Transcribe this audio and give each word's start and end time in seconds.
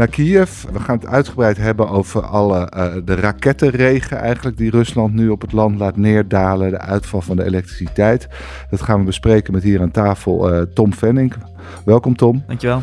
naar 0.00 0.08
Kiev. 0.08 0.62
We 0.72 0.80
gaan 0.80 0.96
het 0.96 1.06
uitgebreid 1.06 1.56
hebben 1.56 1.88
over 1.88 2.22
alle 2.22 2.72
uh, 2.76 2.94
de 3.04 3.14
rakettenregen 3.14 4.18
eigenlijk 4.18 4.56
die 4.56 4.70
Rusland 4.70 5.14
nu 5.14 5.28
op 5.28 5.40
het 5.40 5.52
land 5.52 5.78
laat 5.78 5.96
neerdalen. 5.96 6.70
De 6.70 6.78
uitval 6.78 7.20
van 7.20 7.36
de 7.36 7.44
elektriciteit. 7.44 8.28
Dat 8.70 8.82
gaan 8.82 8.98
we 8.98 9.04
bespreken 9.04 9.52
met 9.52 9.62
hier 9.62 9.80
aan 9.80 9.90
tafel 9.90 10.54
uh, 10.54 10.62
Tom 10.74 10.94
Venning. 10.94 11.34
Welkom 11.84 12.16
Tom. 12.16 12.44
Dankjewel. 12.46 12.82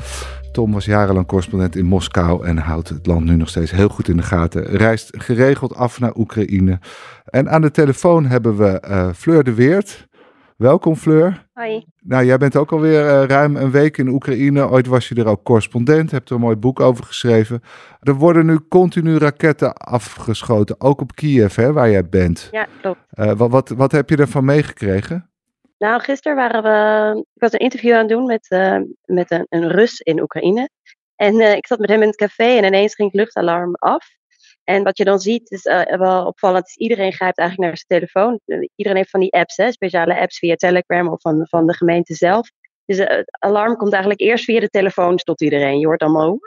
Tom 0.52 0.72
was 0.72 0.86
jarenlang 0.86 1.28
correspondent 1.28 1.76
in 1.76 1.86
Moskou 1.86 2.46
en 2.46 2.58
houdt 2.58 2.90
het 2.90 3.06
land 3.06 3.26
nu 3.26 3.36
nog 3.36 3.50
steeds 3.50 3.72
heel 3.72 3.90
goed 3.90 4.08
in 4.08 4.18
de 4.18 4.24
gaten. 4.24 4.64
Reist 4.64 5.10
geregeld 5.18 5.76
af 5.76 6.00
naar 6.00 6.16
Oekraïne. 6.16 6.80
En 7.26 7.50
aan 7.50 7.62
de 7.62 7.72
telefoon 7.72 8.26
hebben 8.26 8.58
we 8.58 8.84
uh, 8.90 9.10
Fleur 9.16 9.44
de 9.44 9.54
Weert. 9.54 10.08
Welkom 10.58 10.96
Fleur. 10.96 11.48
Hoi. 11.54 11.86
Nou, 12.00 12.26
jij 12.26 12.38
bent 12.38 12.56
ook 12.56 12.72
alweer 12.72 13.06
uh, 13.06 13.24
ruim 13.24 13.56
een 13.56 13.72
week 13.72 13.98
in 13.98 14.08
Oekraïne. 14.08 14.70
Ooit 14.70 14.88
was 14.88 15.08
je 15.08 15.16
er 15.16 15.28
ook 15.28 15.44
correspondent, 15.44 16.12
hebt 16.12 16.30
er 16.30 16.36
een 16.36 16.42
mooi 16.42 16.56
boek 16.56 16.80
over 16.80 17.04
geschreven. 17.04 17.62
Er 18.00 18.14
worden 18.14 18.46
nu 18.46 18.60
continu 18.70 19.18
raketten 19.18 19.74
afgeschoten, 19.74 20.82
ook 20.82 21.02
op 21.02 21.16
Kiev, 21.16 21.56
hè, 21.56 21.74
waar 21.74 21.90
jij 21.90 22.10
bent. 22.10 22.48
Ja, 22.52 22.68
klopt. 22.82 23.00
Uh, 23.14 23.32
wat, 23.32 23.50
wat, 23.50 23.70
wat 23.70 23.92
heb 23.92 24.10
je 24.10 24.18
ervan 24.18 24.46
meegekregen? 24.46 25.30
Nou, 25.78 26.02
gisteren 26.02 26.38
waren 26.38 26.64
we. 26.64 27.20
Ik 27.20 27.42
was 27.42 27.54
een 27.54 27.60
interview 27.60 27.94
aan 27.94 28.00
het 28.00 28.10
doen 28.10 28.26
met, 28.26 28.46
uh, 28.50 28.80
met 29.06 29.32
een, 29.32 29.46
een 29.50 29.68
Rus 29.68 30.00
in 30.00 30.22
Oekraïne. 30.22 30.70
En 31.16 31.56
ik 31.58 31.68
zat 31.68 31.80
met 31.80 31.90
hem 31.90 32.02
in 32.02 32.08
het 32.08 32.18
café 32.18 32.58
en 32.58 32.64
ineens 32.64 32.96
ging 32.96 33.12
het 33.12 33.20
luchtalarm 33.20 33.76
af. 33.76 34.06
En 34.70 34.84
wat 34.84 34.98
je 34.98 35.04
dan 35.04 35.20
ziet, 35.20 35.52
is 35.52 35.66
uh, 35.66 35.82
wel 35.82 36.26
opvallend, 36.26 36.76
iedereen 36.76 37.14
grijpt 37.14 37.38
eigenlijk 37.38 37.70
naar 37.70 37.78
zijn 37.78 38.02
telefoon. 38.02 38.40
Iedereen 38.76 38.98
heeft 38.98 39.10
van 39.10 39.20
die 39.20 39.34
apps, 39.34 39.56
hè, 39.56 39.72
speciale 39.72 40.20
apps 40.20 40.38
via 40.38 40.56
Telegram 40.56 41.08
of 41.08 41.22
van, 41.22 41.48
van 41.50 41.68
de 41.68 41.74
gemeente 41.74 42.14
zelf. 42.14 42.50
Dus 42.86 43.00
uh, 43.00 43.08
het 43.08 43.38
alarm 43.40 43.76
komt 43.76 43.92
eigenlijk 43.92 44.22
eerst 44.22 44.44
via 44.44 44.60
de 44.60 44.70
telefoon 44.70 45.18
tot 45.18 45.42
iedereen. 45.42 45.80
Je 45.80 45.86
hoort 45.86 46.02
allemaal 46.02 46.40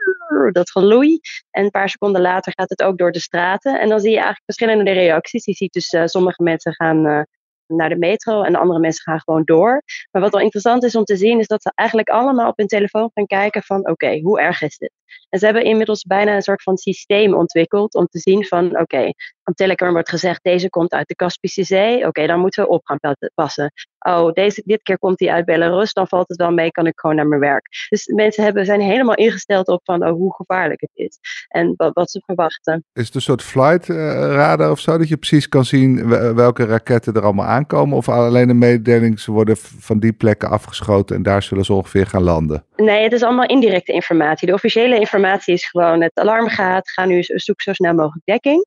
dat 0.52 0.70
geloei. 0.70 1.20
En 1.50 1.64
een 1.64 1.70
paar 1.70 1.88
seconden 1.88 2.20
later 2.20 2.52
gaat 2.56 2.70
het 2.70 2.82
ook 2.82 2.98
door 2.98 3.12
de 3.12 3.20
straten. 3.20 3.80
En 3.80 3.88
dan 3.88 4.00
zie 4.00 4.10
je 4.10 4.16
eigenlijk 4.16 4.44
verschillende 4.44 4.92
reacties. 4.92 5.44
Je 5.44 5.52
ziet 5.52 5.72
dus 5.72 5.92
uh, 5.92 6.02
sommige 6.04 6.42
mensen 6.42 6.74
gaan 6.74 7.26
naar 7.76 7.88
de 7.88 7.98
metro 7.98 8.42
en 8.42 8.52
de 8.52 8.58
andere 8.58 8.80
mensen 8.80 9.02
gaan 9.02 9.20
gewoon 9.20 9.42
door. 9.44 9.82
Maar 10.10 10.22
wat 10.22 10.32
wel 10.32 10.40
interessant 10.40 10.84
is 10.84 10.96
om 10.96 11.04
te 11.04 11.16
zien, 11.16 11.38
is 11.38 11.46
dat 11.46 11.62
ze 11.62 11.72
eigenlijk 11.74 12.08
allemaal 12.08 12.48
op 12.48 12.56
hun 12.56 12.66
telefoon 12.66 13.10
gaan 13.14 13.26
kijken 13.26 13.62
van 13.62 13.88
oké, 13.88 14.18
hoe 14.20 14.40
erg 14.40 14.62
is 14.62 14.78
dit? 14.78 14.92
En 15.28 15.38
ze 15.38 15.44
hebben 15.44 15.64
inmiddels 15.64 16.04
bijna 16.04 16.34
een 16.34 16.42
soort 16.42 16.62
van 16.62 16.76
systeem 16.76 17.34
ontwikkeld 17.34 17.94
om 17.94 18.06
te 18.06 18.18
zien 18.18 18.44
van 18.44 18.78
oké, 18.78 19.12
van 19.50 19.66
Telegram 19.66 19.92
wordt 19.92 20.08
gezegd 20.08 20.42
deze 20.42 20.70
komt 20.70 20.92
uit 20.92 21.08
de 21.08 21.14
Kaspische 21.14 21.62
Zee, 21.62 21.96
oké, 21.96 22.06
okay, 22.06 22.26
dan 22.26 22.40
moeten 22.40 22.62
we 22.62 22.68
op 22.68 22.80
gaan 22.84 22.98
passen. 23.34 23.72
Oh, 23.98 24.32
deze, 24.32 24.62
dit 24.64 24.82
keer 24.82 24.98
komt 24.98 25.20
hij 25.20 25.30
uit 25.30 25.44
Belarus, 25.44 25.92
dan 25.92 26.08
valt 26.08 26.28
het 26.28 26.36
wel 26.36 26.50
mee, 26.50 26.70
kan 26.70 26.86
ik 26.86 27.00
gewoon 27.00 27.16
naar 27.16 27.26
mijn 27.26 27.40
werk. 27.40 27.66
Dus 27.88 28.06
mensen 28.06 28.44
hebben, 28.44 28.64
zijn 28.64 28.80
helemaal 28.80 29.14
ingesteld 29.14 29.68
op 29.68 29.80
van 29.84 30.06
oh, 30.06 30.10
hoe 30.10 30.34
gevaarlijk 30.34 30.80
het 30.80 30.90
is 30.94 31.18
en 31.48 31.74
wat, 31.76 31.90
wat 31.92 32.10
ze 32.10 32.22
verwachten. 32.26 32.84
Is 32.92 33.06
het 33.06 33.14
een 33.14 33.20
soort 33.20 33.42
flight 33.42 33.88
uh, 33.88 33.96
radar 34.14 34.70
of 34.70 34.80
zo, 34.80 34.98
dat 34.98 35.08
je 35.08 35.16
precies 35.16 35.48
kan 35.48 35.64
zien 35.64 36.08
welke 36.34 36.64
raketten 36.64 37.14
er 37.14 37.22
allemaal 37.22 37.46
aankomen? 37.46 37.96
Of 37.96 38.08
alleen 38.08 38.48
een 38.48 38.58
mededeling, 38.58 39.20
ze 39.20 39.32
worden 39.32 39.56
van 39.56 39.98
die 39.98 40.12
plekken 40.12 40.48
afgeschoten 40.48 41.16
en 41.16 41.22
daar 41.22 41.42
zullen 41.42 41.64
ze 41.64 41.72
ongeveer 41.72 42.06
gaan 42.06 42.22
landen? 42.22 42.64
Nee, 42.76 43.02
het 43.02 43.12
is 43.12 43.22
allemaal 43.22 43.46
indirecte 43.46 43.92
informatie. 43.92 44.46
De 44.46 44.54
officiële 44.54 44.98
informatie 44.98 45.54
is 45.54 45.64
gewoon 45.64 46.02
het 46.02 46.18
alarm 46.18 46.48
gaat, 46.48 46.90
ga 46.90 47.04
nu 47.04 47.22
zoek 47.22 47.60
zo 47.60 47.72
snel 47.72 47.94
mogelijk 47.94 48.24
dekking. 48.24 48.66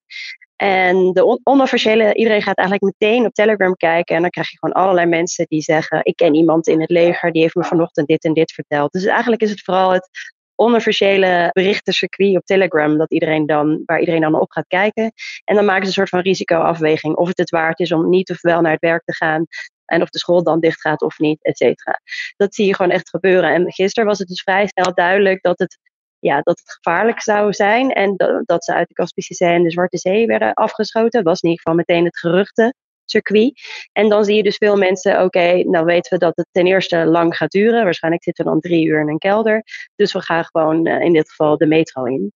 En 0.63 1.13
de 1.13 1.25
on 1.25 1.39
onofficiële, 1.43 2.13
iedereen 2.13 2.41
gaat 2.41 2.57
eigenlijk 2.57 2.97
meteen 2.99 3.25
op 3.25 3.33
Telegram 3.33 3.75
kijken. 3.75 4.15
En 4.15 4.21
dan 4.21 4.29
krijg 4.29 4.51
je 4.51 4.57
gewoon 4.57 4.75
allerlei 4.75 5.07
mensen 5.07 5.45
die 5.47 5.61
zeggen: 5.61 5.99
Ik 6.03 6.15
ken 6.15 6.33
iemand 6.33 6.67
in 6.67 6.81
het 6.81 6.89
leger, 6.89 7.31
die 7.31 7.41
heeft 7.41 7.55
me 7.55 7.63
vanochtend 7.63 8.07
dit 8.07 8.23
en 8.23 8.33
dit 8.33 8.51
verteld. 8.51 8.91
Dus 8.91 9.05
eigenlijk 9.05 9.41
is 9.41 9.49
het 9.49 9.63
vooral 9.63 9.91
het 9.91 10.09
onofficiële 10.55 11.49
berichtencircuit 11.51 12.35
op 12.35 12.45
Telegram, 12.45 12.97
dat 12.97 13.11
iedereen 13.11 13.45
dan, 13.45 13.81
waar 13.85 13.99
iedereen 13.99 14.21
dan 14.21 14.39
op 14.39 14.51
gaat 14.51 14.67
kijken. 14.67 15.11
En 15.43 15.55
dan 15.55 15.65
maken 15.65 15.81
ze 15.81 15.87
een 15.87 15.93
soort 15.93 16.09
van 16.09 16.19
risicoafweging. 16.19 17.15
Of 17.15 17.27
het 17.27 17.37
het 17.37 17.49
waard 17.49 17.79
is 17.79 17.91
om 17.91 18.09
niet 18.09 18.29
of 18.31 18.41
wel 18.41 18.61
naar 18.61 18.71
het 18.71 18.81
werk 18.81 19.03
te 19.05 19.15
gaan. 19.15 19.45
En 19.85 20.01
of 20.01 20.09
de 20.09 20.19
school 20.19 20.43
dan 20.43 20.59
dicht 20.59 20.81
gaat 20.81 21.01
of 21.01 21.19
niet, 21.19 21.43
et 21.43 21.57
cetera. 21.57 22.01
Dat 22.35 22.55
zie 22.55 22.65
je 22.65 22.75
gewoon 22.75 22.91
echt 22.91 23.09
gebeuren. 23.09 23.53
En 23.53 23.71
gisteren 23.71 24.09
was 24.09 24.19
het 24.19 24.27
dus 24.27 24.41
vrij 24.41 24.67
snel 24.67 24.93
duidelijk 24.93 25.41
dat 25.41 25.59
het 25.59 25.77
ja, 26.23 26.41
dat 26.41 26.59
het 26.59 26.71
gevaarlijk 26.71 27.21
zou 27.21 27.53
zijn. 27.53 27.91
En 27.91 28.15
dat, 28.45 28.63
ze 28.63 28.73
uit 28.73 28.87
de 28.87 28.93
Kaspische 28.93 29.33
Zee 29.33 29.53
en 29.53 29.63
de 29.63 29.71
Zwarte 29.71 29.97
Zee 29.97 30.25
werden 30.25 30.53
afgeschoten. 30.53 31.11
Dat 31.11 31.23
was 31.23 31.41
in 31.41 31.49
ieder 31.49 31.63
geval 31.63 31.83
meteen 31.85 32.05
het 32.05 32.17
geruchte 32.17 32.73
circuit. 33.05 33.61
En 33.91 34.09
dan 34.09 34.25
zie 34.25 34.35
je 34.35 34.43
dus 34.43 34.57
veel 34.57 34.77
mensen, 34.77 35.13
oké, 35.13 35.23
okay, 35.23 35.61
nou 35.61 35.85
weten 35.85 36.13
we 36.13 36.25
dat 36.25 36.35
het 36.35 36.47
ten 36.51 36.65
eerste 36.65 37.05
lang 37.05 37.35
gaat 37.35 37.51
duren. 37.51 37.83
Waarschijnlijk 37.83 38.23
zitten 38.23 38.45
we 38.45 38.51
dan 38.51 38.59
drie 38.59 38.85
uur 38.85 38.99
in 38.99 39.09
een 39.09 39.17
kelder. 39.17 39.63
Dus 39.95 40.13
we 40.13 40.21
gaan 40.21 40.43
gewoon 40.43 40.87
uh, 40.87 41.01
in 41.01 41.13
dit 41.13 41.29
geval 41.29 41.57
de 41.57 41.67
metro 41.67 42.03
in. 42.03 42.31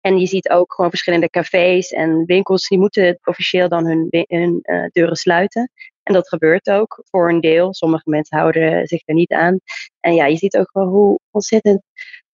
En 0.00 0.18
je 0.18 0.26
ziet 0.26 0.48
ook 0.48 0.74
gewoon 0.74 0.90
verschillende 0.90 1.30
cafés 1.30 1.90
en 1.90 2.24
winkels, 2.24 2.68
die 2.68 2.78
moeten 2.78 3.18
officieel 3.24 3.68
dan 3.68 3.86
hun, 3.86 4.08
uh, 4.10 4.84
deuren 4.92 5.16
sluiten. 5.16 5.70
En 6.02 6.12
dat 6.14 6.28
gebeurt 6.28 6.70
ook 6.70 7.04
voor 7.10 7.28
een 7.30 7.40
deel. 7.40 7.74
Sommige 7.74 8.10
mensen 8.10 8.38
houden 8.38 8.86
zich 8.86 9.02
er 9.04 9.14
niet 9.14 9.32
aan. 9.32 9.58
En 10.00 10.14
ja, 10.14 10.26
je 10.26 10.36
ziet 10.36 10.56
ook 10.56 10.70
wel 10.72 10.86
hoe 10.86 11.18
ontzettend 11.30 11.82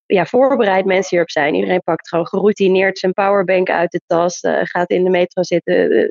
ja, 0.07 0.27
voorbereid 0.27 0.85
mensen 0.85 1.09
hierop 1.11 1.31
zijn. 1.31 1.55
Iedereen 1.55 1.83
pakt 1.83 2.09
gewoon 2.09 2.27
geroutineerd 2.27 2.99
zijn 2.99 3.13
powerbank 3.13 3.71
uit 3.71 3.91
de 3.91 4.01
tas, 4.07 4.43
uh, 4.43 4.61
gaat 4.63 4.91
in 4.91 5.05
de 5.05 5.11
metro 5.11 5.43
zitten, 5.43 5.93
uh, 5.93 6.11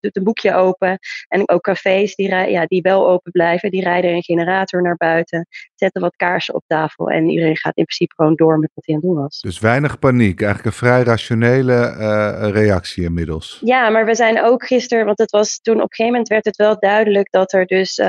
doet 0.00 0.16
een 0.16 0.24
boekje 0.24 0.54
open. 0.54 0.98
En 1.28 1.48
ook 1.48 1.62
cafés 1.62 2.14
die, 2.14 2.28
ja, 2.28 2.66
die 2.66 2.82
wel 2.82 3.08
open 3.08 3.32
blijven, 3.32 3.70
die 3.70 3.82
rijden 3.82 4.10
een 4.10 4.22
generator 4.22 4.82
naar 4.82 4.96
buiten, 4.96 5.46
zetten 5.74 6.00
wat 6.00 6.16
kaarsen 6.16 6.54
op 6.54 6.64
tafel 6.66 7.10
en 7.10 7.28
iedereen 7.28 7.56
gaat 7.56 7.76
in 7.76 7.84
principe 7.84 8.14
gewoon 8.14 8.34
door 8.34 8.58
met 8.58 8.70
wat 8.74 8.86
hij 8.86 8.94
aan 8.94 9.00
het 9.00 9.10
doen 9.10 9.22
was. 9.22 9.40
Dus 9.40 9.58
weinig 9.58 9.98
paniek, 9.98 10.40
eigenlijk 10.40 10.64
een 10.64 10.86
vrij 10.86 11.02
rationele 11.02 11.94
uh, 11.98 12.50
reactie 12.50 13.04
inmiddels. 13.04 13.60
Ja, 13.64 13.88
maar 13.88 14.06
we 14.06 14.14
zijn 14.14 14.42
ook 14.42 14.66
gisteren, 14.66 15.04
want 15.04 15.18
het 15.18 15.30
was 15.30 15.58
toen 15.60 15.74
op 15.74 15.80
een 15.80 15.88
gegeven 15.88 16.12
moment 16.12 16.28
werd 16.28 16.44
het 16.44 16.56
wel 16.56 16.78
duidelijk 16.78 17.30
dat 17.30 17.52
er 17.52 17.66
dus 17.66 17.98
uh, 17.98 18.06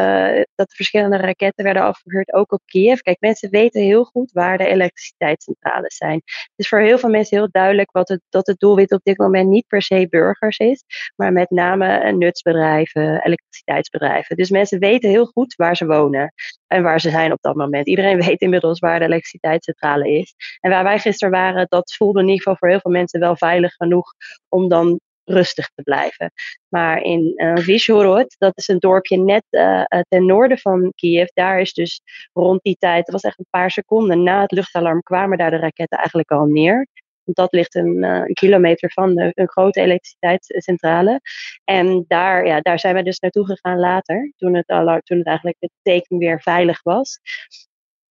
dat 0.56 0.70
er 0.70 0.76
verschillende 0.76 1.18
raketten 1.18 1.64
werden 1.64 1.84
afgevuurd, 1.84 2.34
ook 2.34 2.52
op 2.52 2.62
Kiev. 2.66 3.00
Kijk, 3.00 3.18
mensen 3.20 3.50
weten 3.50 3.82
heel 3.82 4.04
goed 4.04 4.32
waar 4.32 4.58
de 4.58 4.68
elektriciteitscentrales 4.68 5.96
zijn. 5.96 6.22
Het 6.26 6.52
is 6.56 6.68
voor 6.68 6.80
heel 6.80 6.98
veel 6.98 7.10
mensen 7.10 7.38
heel 7.38 7.50
duidelijk 7.52 7.92
wat 7.92 8.10
het, 8.10 8.22
dat 8.30 8.48
het 8.48 8.60
doelwit 8.60 8.92
op 8.92 9.04
dit 9.04 9.18
moment 9.18 9.50
niet 9.50 9.68
per 9.68 9.82
se 9.82 10.08
burgers 10.10 10.58
is, 10.58 10.84
maar 11.16 11.32
met 11.32 11.50
name 11.50 11.79
nutsbedrijven, 12.18 13.24
elektriciteitsbedrijven. 13.24 14.36
Dus 14.36 14.50
mensen 14.50 14.80
weten 14.80 15.10
heel 15.10 15.26
goed 15.26 15.56
waar 15.56 15.76
ze 15.76 15.86
wonen 15.86 16.34
en 16.68 16.84
waar 16.84 17.02
ze 17.02 17.10
zijn 17.10 17.32
op 17.32 17.42
dat 17.42 17.56
moment. 17.56 17.88
Iedereen 17.88 18.22
weet 18.26 18.42
inmiddels 18.42 18.80
waar 18.80 19.00
de 19.00 19.06
elektriciteitscentrale 19.06 20.10
is. 20.10 20.36
En 20.60 20.70
waar 20.70 20.84
wij 20.84 21.00
gisteren 21.00 21.34
waren, 21.34 21.66
dat 21.70 21.96
voelde 21.96 22.20
in 22.20 22.26
ieder 22.26 22.42
geval 22.42 22.56
voor 22.56 22.70
heel 22.70 22.80
veel 22.80 22.92
mensen 22.92 23.20
wel 23.20 23.36
veilig 23.36 23.74
genoeg 23.74 24.14
om 24.50 24.68
dan 24.68 25.00
rustig 25.30 25.70
te 25.76 25.82
blijven. 25.82 26.32
Maar 26.68 27.02
in 27.02 27.34
uh, 27.36 28.24
dat 28.38 28.58
is 28.58 28.68
een 28.68 28.80
dorpje 28.80 29.18
net 29.18 29.44
uh, 29.50 29.84
ten 30.08 30.26
noorden 30.26 30.58
van 30.58 30.94
Kiev, 30.96 31.28
daar 31.34 31.60
is 31.60 31.74
dus 31.74 32.02
rond 32.34 32.62
die 32.62 32.76
tijd, 32.80 33.06
dat 33.06 33.14
was 33.14 33.24
echt 33.24 33.40
een 33.40 33.46
paar 33.50 33.72
seconden 33.72 34.24
na 34.24 34.42
het 34.42 34.52
luchtalarm, 34.52 35.02
kwamen 35.02 35.38
daar 35.38 35.52
de 35.52 35.58
raketten 35.58 35.98
eigenlijk 35.98 36.32
al 36.32 36.46
neer. 36.46 36.88
Dat 37.34 37.54
ligt 37.54 37.76
een, 37.76 37.96
uh, 37.96 38.10
een 38.10 38.34
kilometer 38.34 38.92
van 38.92 39.16
de, 39.16 39.32
een 39.34 39.50
grote 39.50 39.82
elektriciteitscentrale. 39.82 41.22
En 41.64 42.06
daar, 42.08 42.46
ja, 42.46 42.60
daar 42.60 42.80
zijn 42.80 42.96
we 42.96 43.04
dus 43.04 43.20
naartoe 43.20 43.46
gegaan 43.46 43.80
later, 43.80 44.34
toen 44.38 44.56
het, 44.56 44.68
al, 44.68 45.00
toen 45.04 45.18
het 45.18 45.28
eigenlijk 45.28 45.58
het 45.60 45.72
teken 45.82 46.18
weer 46.18 46.42
veilig 46.42 46.84
was. 46.84 47.20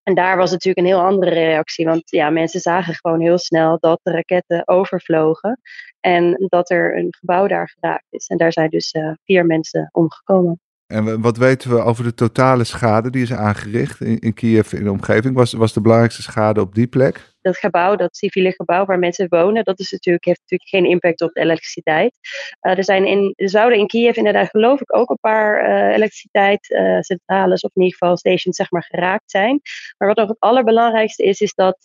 En 0.02 0.14
daar 0.14 0.36
was 0.36 0.50
natuurlijk 0.50 0.78
een 0.78 0.92
heel 0.92 1.04
andere 1.04 1.30
reactie, 1.30 1.84
want 1.84 2.10
ja, 2.10 2.30
mensen 2.30 2.60
zagen 2.60 2.94
gewoon 2.94 3.20
heel 3.20 3.38
snel 3.38 3.78
dat 3.80 4.00
de 4.02 4.10
raketten 4.10 4.68
overvlogen 4.68 5.60
en 6.00 6.46
dat 6.48 6.70
er 6.70 6.98
een 6.98 7.14
gebouw 7.18 7.46
daar 7.46 7.68
geraakt 7.68 8.06
is. 8.10 8.26
En 8.26 8.36
daar 8.36 8.52
zijn 8.52 8.70
dus 8.70 8.94
uh, 8.94 9.12
vier 9.24 9.46
mensen 9.46 9.88
omgekomen. 9.92 10.60
En 10.86 11.20
wat 11.20 11.36
weten 11.36 11.70
we 11.70 11.82
over 11.82 12.04
de 12.04 12.14
totale 12.14 12.64
schade 12.64 13.10
die 13.10 13.22
is 13.22 13.32
aangericht 13.32 14.00
in, 14.00 14.18
in 14.18 14.34
Kiev 14.34 14.72
in 14.72 14.84
de 14.84 14.90
omgeving? 14.90 15.34
Was, 15.34 15.52
was 15.52 15.72
de 15.72 15.80
belangrijkste 15.80 16.22
schade 16.22 16.60
op 16.60 16.74
die 16.74 16.86
plek? 16.86 17.36
Dat 17.48 17.58
gebouw, 17.58 17.96
dat 17.96 18.16
civiele 18.16 18.52
gebouw 18.52 18.84
waar 18.84 18.98
mensen 18.98 19.26
wonen, 19.28 19.64
dat 19.64 19.78
is 19.78 19.90
natuurlijk, 19.90 20.24
heeft 20.24 20.40
natuurlijk 20.40 20.70
geen 20.70 20.84
impact 20.84 21.22
op 21.22 21.32
de 21.32 21.40
elektriciteit. 21.40 22.18
er, 22.60 22.84
zijn 22.84 23.06
in, 23.06 23.32
zouden 23.36 23.78
in 23.78 23.86
Kiev 23.86 24.16
inderdaad 24.16 24.48
geloof 24.48 24.80
ik 24.80 24.96
ook 24.96 25.10
een 25.10 25.18
paar 25.20 25.64
elektriciteitscentrales, 25.92 27.62
of 27.62 27.70
in 27.74 27.82
ieder 27.82 27.98
geval 27.98 28.16
stations, 28.16 28.56
zeg 28.56 28.70
maar, 28.70 28.84
geraakt 28.84 29.30
zijn. 29.30 29.60
Maar 29.98 30.08
wat 30.08 30.16
nog 30.16 30.28
het 30.28 30.40
allerbelangrijkste 30.40 31.24
is, 31.24 31.40
is 31.40 31.54
dat 31.54 31.78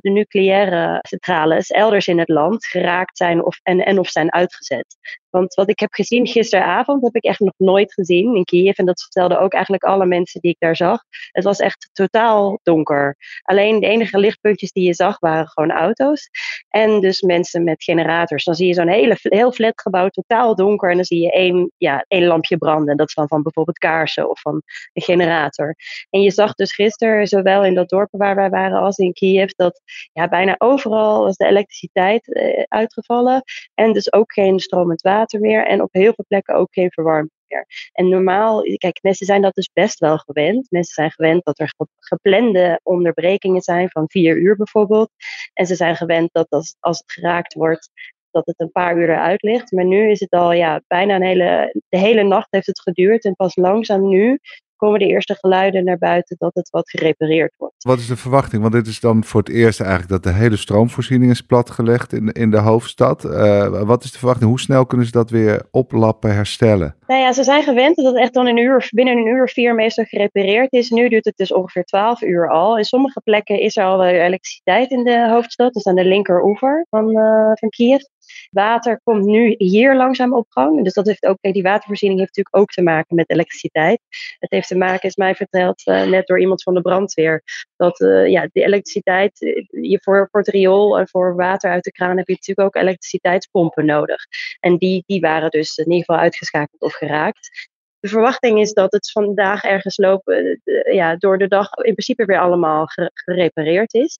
de 0.00 0.10
nucleaire 0.10 0.98
centrales 1.02 1.70
elders 1.70 2.06
in 2.06 2.18
het 2.18 2.28
land 2.28 2.66
geraakt 2.66 3.16
zijn 3.16 3.44
of, 3.44 3.60
en, 3.62 3.84
en 3.84 3.98
of 3.98 4.08
zijn 4.08 4.32
uitgezet. 4.32 4.96
Want 5.30 5.54
wat 5.54 5.68
ik 5.68 5.78
heb 5.78 5.92
gezien 5.92 6.26
gisteravond, 6.26 7.02
heb 7.02 7.14
ik 7.14 7.24
echt 7.24 7.40
nog 7.40 7.54
nooit 7.56 7.92
gezien 7.92 8.34
in 8.34 8.44
Kiev. 8.44 8.78
En 8.78 8.86
dat 8.86 9.02
vertelden 9.02 9.40
ook 9.40 9.52
eigenlijk 9.52 9.84
alle 9.84 10.06
mensen 10.06 10.40
die 10.40 10.50
ik 10.50 10.56
daar 10.58 10.76
zag. 10.76 11.02
Het 11.30 11.44
was 11.44 11.58
echt 11.58 11.90
totaal 11.92 12.60
donker. 12.62 13.16
Alleen 13.42 13.80
de 13.80 13.86
enige 13.86 14.18
lichtpuntjes 14.18 14.72
die 14.72 14.84
je 14.84 14.94
zag 14.94 15.09
waren 15.18 15.48
gewoon 15.48 15.70
auto's. 15.70 16.30
En 16.68 17.00
dus 17.00 17.20
mensen 17.20 17.64
met 17.64 17.82
generators. 17.82 18.44
Dan 18.44 18.54
zie 18.54 18.66
je 18.66 18.74
zo'n 18.74 18.88
hele, 18.88 19.16
heel 19.20 19.52
flat 19.52 19.80
gebouw, 19.80 20.08
totaal 20.08 20.54
donker. 20.54 20.90
En 20.90 20.96
dan 20.96 21.04
zie 21.04 21.20
je 21.20 21.32
één, 21.32 21.72
ja, 21.76 22.04
één 22.08 22.26
lampje 22.26 22.56
branden. 22.58 22.96
Dat 22.96 23.06
is 23.06 23.12
van, 23.12 23.28
van 23.28 23.42
bijvoorbeeld 23.42 23.78
kaarsen 23.78 24.30
of 24.30 24.40
van 24.40 24.62
een 24.92 25.02
generator. 25.02 25.74
En 26.10 26.20
je 26.20 26.30
zag 26.30 26.54
dus 26.54 26.74
gisteren, 26.74 27.26
zowel 27.26 27.64
in 27.64 27.74
dat 27.74 27.88
dorp 27.88 28.08
waar 28.10 28.34
wij 28.34 28.50
waren 28.50 28.78
als 28.78 28.98
in 28.98 29.12
Kiev, 29.12 29.50
dat 29.50 29.80
ja, 30.12 30.28
bijna 30.28 30.54
overal 30.58 31.24
was 31.24 31.36
de 31.36 31.46
elektriciteit 31.46 32.32
eh, 32.32 32.62
uitgevallen. 32.68 33.42
En 33.74 33.92
dus 33.92 34.12
ook 34.12 34.32
geen 34.32 34.60
stromend 34.60 35.02
water 35.02 35.40
meer 35.40 35.66
en 35.66 35.82
op 35.82 35.92
heel 35.92 36.12
veel 36.14 36.24
plekken 36.28 36.54
ook 36.54 36.68
geen 36.72 36.90
verwarming 36.90 37.38
En 37.92 38.08
normaal, 38.08 38.62
kijk, 38.62 38.98
mensen 39.02 39.26
zijn 39.26 39.42
dat 39.42 39.54
dus 39.54 39.70
best 39.72 39.98
wel 39.98 40.18
gewend. 40.18 40.70
Mensen 40.70 40.94
zijn 40.94 41.10
gewend 41.10 41.44
dat 41.44 41.58
er 41.58 41.72
geplande 41.98 42.80
onderbrekingen 42.82 43.62
zijn 43.62 43.90
van 43.90 44.04
vier 44.08 44.36
uur 44.36 44.56
bijvoorbeeld. 44.56 45.10
En 45.52 45.66
ze 45.66 45.74
zijn 45.74 45.96
gewend 45.96 46.28
dat 46.32 46.50
als, 46.50 46.76
als 46.80 46.98
het 46.98 47.12
geraakt 47.12 47.54
wordt, 47.54 47.90
dat 48.30 48.46
het 48.46 48.60
een 48.60 48.72
paar 48.72 48.96
uur 48.96 49.10
eruit 49.10 49.42
ligt. 49.42 49.72
Maar 49.72 49.84
nu 49.84 50.10
is 50.10 50.20
het 50.20 50.30
al 50.30 50.52
ja, 50.52 50.82
bijna 50.86 51.14
een 51.14 51.22
hele, 51.22 51.74
de 51.88 51.98
hele 51.98 52.22
nacht 52.22 52.48
heeft 52.50 52.66
het 52.66 52.80
geduurd. 52.80 53.24
En 53.24 53.34
pas 53.34 53.56
langzaam 53.56 54.08
nu 54.08 54.38
komen 54.80 54.98
de 54.98 55.06
eerste 55.06 55.34
geluiden 55.34 55.84
naar 55.84 55.98
buiten 55.98 56.36
dat 56.38 56.54
het 56.54 56.70
wat 56.70 56.90
gerepareerd 56.90 57.54
wordt. 57.56 57.74
Wat 57.84 57.98
is 57.98 58.06
de 58.06 58.16
verwachting? 58.16 58.62
Want 58.62 58.74
dit 58.74 58.86
is 58.86 59.00
dan 59.00 59.24
voor 59.24 59.40
het 59.40 59.48
eerst 59.48 59.80
eigenlijk 59.80 60.10
dat 60.10 60.22
de 60.22 60.38
hele 60.38 60.56
stroomvoorziening 60.56 61.30
is 61.30 61.40
platgelegd 61.40 62.12
in, 62.12 62.32
in 62.32 62.50
de 62.50 62.58
hoofdstad. 62.58 63.24
Uh, 63.24 63.82
wat 63.82 64.04
is 64.04 64.12
de 64.12 64.18
verwachting? 64.18 64.48
Hoe 64.50 64.60
snel 64.60 64.86
kunnen 64.86 65.06
ze 65.06 65.12
dat 65.12 65.30
weer 65.30 65.62
oplappen, 65.70 66.34
herstellen? 66.34 66.94
Nou 67.06 67.20
ja, 67.20 67.32
ze 67.32 67.44
zijn 67.44 67.62
gewend 67.62 67.96
dat 67.96 68.04
het 68.04 68.16
echt 68.16 68.34
dan 68.34 68.46
een 68.46 68.56
uur, 68.56 68.88
binnen 68.90 69.16
een 69.16 69.26
uur 69.26 69.42
of 69.42 69.52
vier 69.52 69.74
meestal 69.74 70.04
gerepareerd 70.04 70.72
is. 70.72 70.90
Nu 70.90 71.08
duurt 71.08 71.24
het 71.24 71.36
dus 71.36 71.52
ongeveer 71.52 71.84
12 71.84 72.22
uur 72.22 72.50
al. 72.50 72.78
In 72.78 72.84
sommige 72.84 73.20
plekken 73.20 73.60
is 73.60 73.76
er 73.76 73.84
al 73.84 74.04
elektriciteit 74.04 74.90
in 74.90 75.04
de 75.04 75.28
hoofdstad, 75.28 75.72
dus 75.72 75.86
aan 75.86 75.94
de 75.94 76.04
linkeroever 76.04 76.86
van, 76.90 77.16
uh, 77.16 77.50
van 77.54 77.68
Kiev. 77.68 78.00
Water 78.50 79.00
komt 79.04 79.24
nu 79.24 79.54
hier 79.58 79.96
langzaam 79.96 80.34
op 80.34 80.46
gang. 80.48 80.84
Dus 80.84 80.92
dat 80.92 81.06
heeft 81.06 81.24
ook, 81.24 81.38
die 81.40 81.62
watervoorziening 81.62 82.20
heeft 82.20 82.36
natuurlijk 82.36 82.64
ook 82.64 82.70
te 82.70 82.82
maken 82.82 83.16
met 83.16 83.30
elektriciteit. 83.30 84.00
Het 84.38 84.50
heeft 84.50 84.68
te 84.68 84.76
maken, 84.76 85.08
is 85.08 85.16
mij 85.16 85.34
verteld 85.34 85.86
uh, 85.86 86.06
net 86.06 86.26
door 86.26 86.40
iemand 86.40 86.62
van 86.62 86.74
de 86.74 86.80
brandweer, 86.80 87.42
dat 87.76 88.00
uh, 88.00 88.26
ja, 88.26 88.48
de 88.52 88.64
elektriciteit, 88.64 89.42
eh, 89.42 89.66
je 89.70 89.98
voor, 90.02 90.28
voor 90.30 90.40
het 90.40 90.48
riool 90.48 90.98
en 90.98 91.08
voor 91.08 91.36
water 91.36 91.70
uit 91.70 91.84
de 91.84 91.92
kraan 91.92 92.16
heb 92.16 92.26
je 92.26 92.32
natuurlijk 92.32 92.68
ook 92.68 92.82
elektriciteitspompen 92.82 93.86
nodig. 93.86 94.26
En 94.60 94.76
die, 94.76 95.02
die 95.06 95.20
waren 95.20 95.50
dus 95.50 95.76
in 95.76 95.84
ieder 95.84 96.04
geval 96.04 96.16
uitgeschakeld 96.16 96.80
of 96.80 96.92
geraakt. 96.92 97.68
De 98.00 98.08
verwachting 98.08 98.60
is 98.60 98.72
dat 98.72 98.92
het 98.92 99.10
vandaag 99.10 99.62
ergens 99.62 99.96
lopen, 99.96 100.60
ja, 100.92 101.16
door 101.16 101.38
de 101.38 101.48
dag 101.48 101.72
in 101.72 101.92
principe 101.92 102.24
weer 102.24 102.40
allemaal 102.40 102.86
gerepareerd 103.14 103.94
is. 103.94 104.18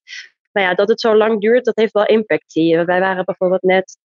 Maar 0.52 0.62
ja, 0.62 0.74
dat 0.74 0.88
het 0.88 1.00
zo 1.00 1.16
lang 1.16 1.40
duurt, 1.40 1.64
dat 1.64 1.76
heeft 1.76 1.92
wel 1.92 2.06
impact, 2.06 2.52
zie. 2.52 2.84
Wij 2.84 3.00
waren 3.00 3.24
bijvoorbeeld 3.24 3.62
net 3.62 3.98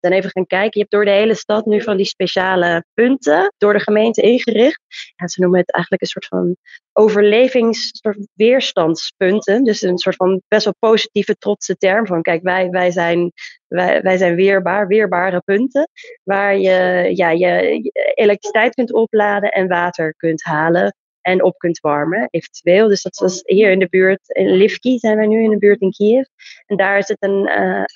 dan 0.00 0.12
even 0.12 0.30
gaan 0.30 0.46
kijken. 0.46 0.70
Je 0.72 0.78
hebt 0.78 0.90
door 0.90 1.04
de 1.04 1.10
hele 1.10 1.34
stad 1.34 1.66
nu 1.66 1.82
van 1.82 1.96
die 1.96 2.06
speciale 2.06 2.84
punten 2.94 3.52
door 3.58 3.72
de 3.72 3.80
gemeente 3.80 4.20
ingericht. 4.22 4.80
Ze 5.24 5.40
noemen 5.40 5.60
het 5.60 5.72
eigenlijk 5.72 6.02
een 6.02 6.08
soort 6.08 6.26
van 6.26 6.56
overlevings, 6.92 7.90
weerstandspunten. 8.34 9.64
Dus 9.64 9.82
een 9.82 9.98
soort 9.98 10.16
van 10.16 10.42
best 10.48 10.64
wel 10.64 10.74
positieve, 10.78 11.34
trotse 11.34 11.76
term 11.76 12.06
van 12.06 12.22
kijk, 12.22 12.42
wij, 12.42 12.70
wij, 12.70 12.90
zijn, 12.90 13.32
wij, 13.66 14.02
wij 14.02 14.16
zijn 14.16 14.34
weerbaar, 14.34 14.86
weerbare 14.86 15.40
punten. 15.40 15.88
Waar 16.24 16.58
je, 16.58 17.10
ja, 17.14 17.30
je 17.30 17.80
elektriciteit 18.14 18.74
kunt 18.74 18.92
opladen 18.92 19.50
en 19.50 19.68
water 19.68 20.14
kunt 20.16 20.42
halen 20.42 20.94
en 21.28 21.42
op 21.42 21.58
kunt 21.58 21.80
warmen, 21.80 22.28
eventueel. 22.30 22.88
Dus 22.88 23.02
dat 23.02 23.16
was 23.18 23.40
hier 23.44 23.70
in 23.70 23.78
de 23.78 23.88
buurt, 23.88 24.20
in 24.28 24.50
Livki 24.50 24.98
zijn 24.98 25.18
we 25.18 25.26
nu 25.26 25.42
in 25.42 25.50
de 25.50 25.58
buurt 25.58 25.80
in 25.80 25.90
Kiev. 25.90 26.26
En 26.66 26.76
daar 26.76 26.98
het 26.98 27.16
een 27.22 27.50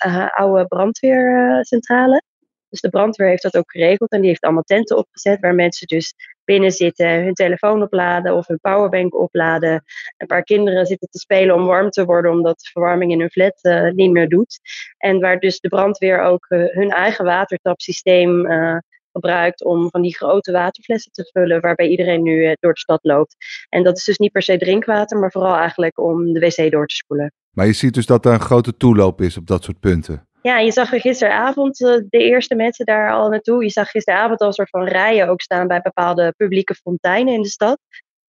uh, 0.06 0.26
oude 0.29 0.67
brandweercentrale. 0.67 2.23
Dus 2.69 2.81
de 2.81 2.88
brandweer 2.88 3.29
heeft 3.29 3.43
dat 3.43 3.56
ook 3.56 3.70
geregeld 3.70 4.11
en 4.11 4.20
die 4.20 4.29
heeft 4.29 4.43
allemaal 4.43 4.62
tenten 4.62 4.96
opgezet 4.96 5.40
waar 5.40 5.55
mensen 5.55 5.87
dus 5.87 6.14
binnen 6.44 6.70
zitten, 6.70 7.25
hun 7.25 7.34
telefoon 7.34 7.82
opladen 7.82 8.34
of 8.34 8.46
hun 8.46 8.61
powerbank 8.61 9.14
opladen. 9.14 9.84
Een 10.17 10.26
paar 10.26 10.43
kinderen 10.43 10.87
zitten 10.87 11.08
te 11.08 11.19
spelen 11.19 11.55
om 11.55 11.67
warm 11.67 11.90
te 11.90 12.05
worden 12.05 12.31
omdat 12.31 12.58
de 12.58 12.70
verwarming 12.73 13.12
in 13.12 13.20
hun 13.20 13.31
flat 13.31 13.58
uh, 13.62 13.90
niet 13.90 14.11
meer 14.11 14.29
doet. 14.29 14.61
En 14.99 15.20
waar 15.20 15.38
dus 15.38 15.61
de 15.61 15.69
brandweer 15.69 16.20
ook 16.20 16.46
hun 16.49 16.90
eigen 16.90 17.25
watertapsysteem 17.25 18.46
uh, 18.46 18.76
gebruikt 19.12 19.64
om 19.64 19.91
van 19.91 20.03
die 20.03 20.17
grote 20.17 20.53
waterflessen 20.53 21.12
te 21.12 21.31
vullen, 21.32 21.61
waarbij 21.61 21.88
iedereen 21.88 22.23
nu 22.23 22.44
eh, 22.44 22.53
door 22.61 22.73
de 22.73 22.79
stad 22.79 22.99
loopt. 23.03 23.37
En 23.69 23.82
dat 23.82 23.97
is 23.97 24.05
dus 24.05 24.19
niet 24.19 24.32
per 24.32 24.43
se 24.43 24.56
drinkwater, 24.56 25.19
maar 25.19 25.31
vooral 25.31 25.56
eigenlijk 25.56 25.99
om 25.99 26.32
de 26.32 26.41
wc 26.41 26.70
door 26.70 26.87
te 26.87 26.94
spoelen. 26.94 27.32
Maar 27.50 27.67
je 27.67 27.73
ziet 27.73 27.94
dus 27.94 28.06
dat 28.06 28.26
er 28.26 28.32
een 28.32 28.41
grote 28.41 28.76
toeloop 28.76 29.20
is 29.20 29.37
op 29.37 29.47
dat 29.47 29.64
soort 29.64 29.81
punten. 29.81 30.26
Ja, 30.43 30.59
je 30.59 30.73
zag 30.73 30.88
gisteravond 30.88 31.81
uh, 31.81 31.88
de 31.88 32.19
eerste 32.19 32.55
mensen 32.55 32.87
daar 32.87 33.12
al 33.12 33.29
naartoe. 33.29 33.62
Je 33.62 33.70
zag 33.70 33.91
gisteravond 33.91 34.41
al 34.41 34.47
een 34.47 34.53
soort 34.53 34.70
van 34.70 34.85
rijen 34.85 35.29
ook 35.29 35.41
staan 35.41 35.67
bij 35.67 35.81
bepaalde 35.81 36.35
publieke 36.37 36.75
fonteinen 36.75 37.35
in 37.35 37.43
de 37.43 37.49
stad 37.49 37.79